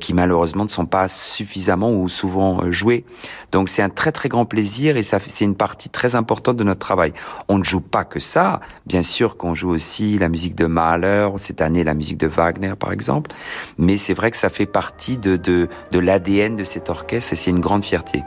qui 0.00 0.14
malheureusement 0.14 0.64
ne 0.64 0.68
sont 0.68 0.86
pas 0.86 1.08
suffisamment 1.08 1.92
ou 1.92 2.08
souvent 2.08 2.70
jouées. 2.70 3.04
Donc 3.52 3.68
c'est 3.68 3.82
un 3.82 3.88
très 3.88 4.12
très 4.12 4.28
grand 4.28 4.44
plaisir 4.44 4.96
et 4.96 5.02
ça 5.02 5.18
c'est 5.18 5.44
une 5.44 5.56
partie 5.56 5.88
très 5.88 6.14
importante 6.14 6.56
de 6.56 6.64
notre 6.64 6.80
travail. 6.80 7.12
On 7.48 7.58
ne 7.58 7.64
joue 7.64 7.80
pas 7.80 8.04
que 8.04 8.20
ça, 8.20 8.60
bien 8.86 9.02
sûr 9.02 9.36
qu'on 9.36 9.54
joue 9.54 9.70
aussi 9.70 10.18
la 10.18 10.28
musique 10.28 10.54
de 10.54 10.66
Mahler, 10.66 11.28
cette 11.36 11.60
année 11.60 11.84
la 11.84 11.94
musique 11.94 12.18
de 12.18 12.26
Wagner 12.26 12.74
par 12.78 12.92
exemple, 12.92 13.30
mais 13.78 13.96
c'est 13.96 14.14
vrai 14.14 14.30
que 14.30 14.36
ça 14.36 14.48
fait 14.48 14.66
partie 14.66 15.16
de, 15.16 15.36
de, 15.36 15.68
de 15.90 15.98
l'ADN 15.98 16.43
de 16.50 16.64
cet 16.64 16.90
orchestre 16.90 17.32
et 17.32 17.36
c'est 17.36 17.50
une 17.50 17.60
grande 17.60 17.84
fierté. 17.84 18.22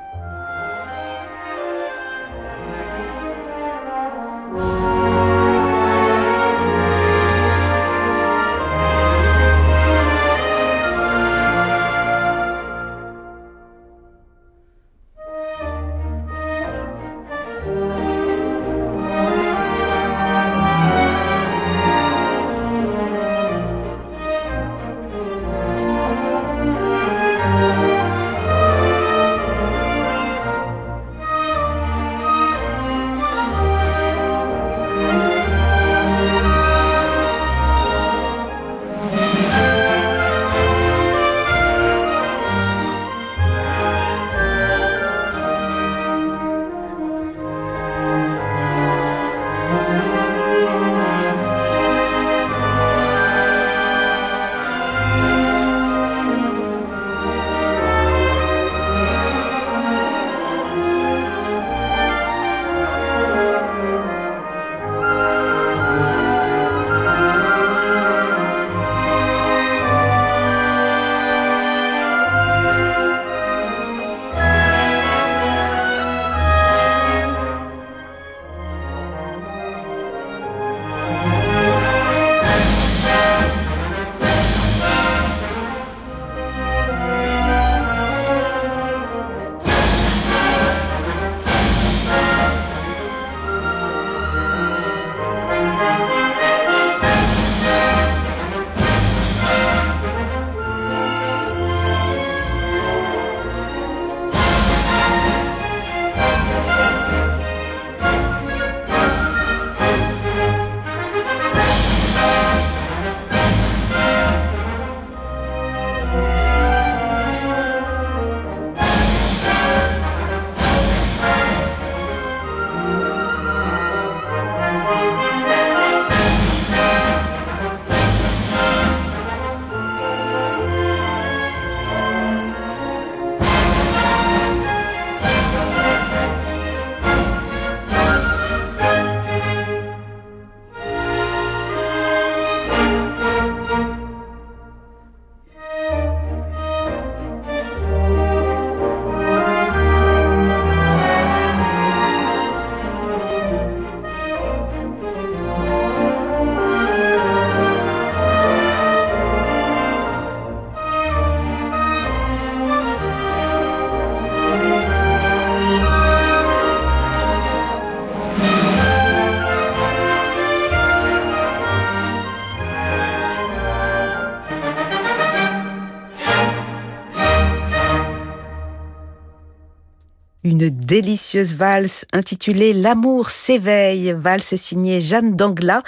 Une 180.48 180.70
délicieuse 180.70 181.54
valse 181.54 182.06
intitulée 182.14 182.72
L'amour 182.72 183.30
s'éveille. 183.30 184.14
Valse 184.18 184.56
signée 184.56 185.02
Jeanne 185.02 185.36
Dangla, 185.36 185.84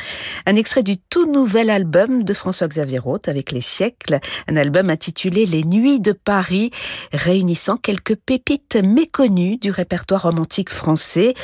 un 0.46 0.56
extrait 0.56 0.84
du 0.84 0.98
tout 0.98 1.32
nouvel 1.32 1.70
album 1.70 2.24
de 2.24 2.34
François-Xavier 2.34 3.00
Roth 3.00 3.30
avec 3.30 3.54
les 3.54 3.62
siècles, 3.62 4.20
un 4.50 4.58
album 4.58 4.90
intitulé 4.90 5.46
Les 5.46 5.64
Nuits 5.64 6.02
de 6.02 6.12
Paris, 6.12 6.72
réunissant 7.14 7.78
quelques 7.78 8.16
pépites 8.16 8.76
méconnues 8.76 9.58
du 9.58 9.72
répertoire 9.72 10.24
romantique 10.24 10.70
français 10.70 11.36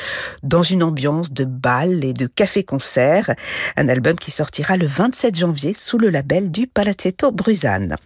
dans 0.42 0.62
une 0.62 0.82
ambiance 0.82 1.32
de 1.32 1.44
bal 1.44 2.04
et 2.04 2.12
de 2.12 2.26
café-concert. 2.26 3.34
Un 3.76 3.88
album 3.88 4.16
qui 4.16 4.30
sortira 4.30 4.76
le 4.76 4.86
27 4.86 5.38
janvier 5.38 5.72
sous 5.72 5.96
le 5.96 6.10
label 6.10 6.50
du 6.50 6.66
Palazzetto 6.66 7.32
Bruzane. 7.32 7.96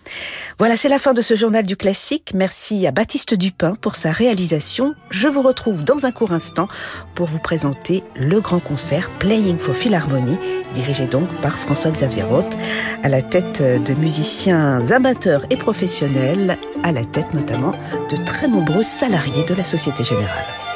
Voilà, 0.59 0.77
c'est 0.77 0.89
la 0.89 1.01
fin 1.01 1.15
de 1.15 1.23
ce 1.23 1.35
journal 1.35 1.67
du 1.67 1.77
classique. 1.77 2.31
Merci 2.33 2.87
à 2.87 2.93
Baptiste 2.93 3.35
Dupin 3.35 3.75
pour 3.75 3.97
sa 3.97 4.13
réalisation. 4.13 4.95
Je 5.09 5.27
vous 5.27 5.43
retrouve 5.43 5.83
dans 5.83 6.07
un 6.07 6.13
court 6.13 6.33
instant 6.33 6.69
pour 7.15 7.27
vous 7.27 7.39
présenter 7.39 8.05
le 8.15 8.41
grand 8.41 8.61
concert 8.61 9.11
Playing 9.19 9.59
for 9.59 9.75
Philharmonie, 9.75 10.39
dirigé 10.75 11.07
donc 11.07 11.29
par 11.41 11.59
François-Xavier 11.59 12.23
Roth, 12.23 12.57
à 13.03 13.09
la 13.09 13.23
tête 13.23 13.61
de 13.61 13.95
musiciens 13.95 14.91
amateurs 14.91 15.45
et 15.51 15.57
professionnels, 15.57 16.59
à 16.85 16.93
la 16.93 17.05
tête 17.05 17.35
notamment 17.35 17.73
de 18.11 18.17
très 18.25 18.47
nombreux 18.47 18.85
salariés 18.85 19.45
de 19.45 19.55
la 19.55 19.65
Société 19.65 20.05
Générale. 20.05 20.70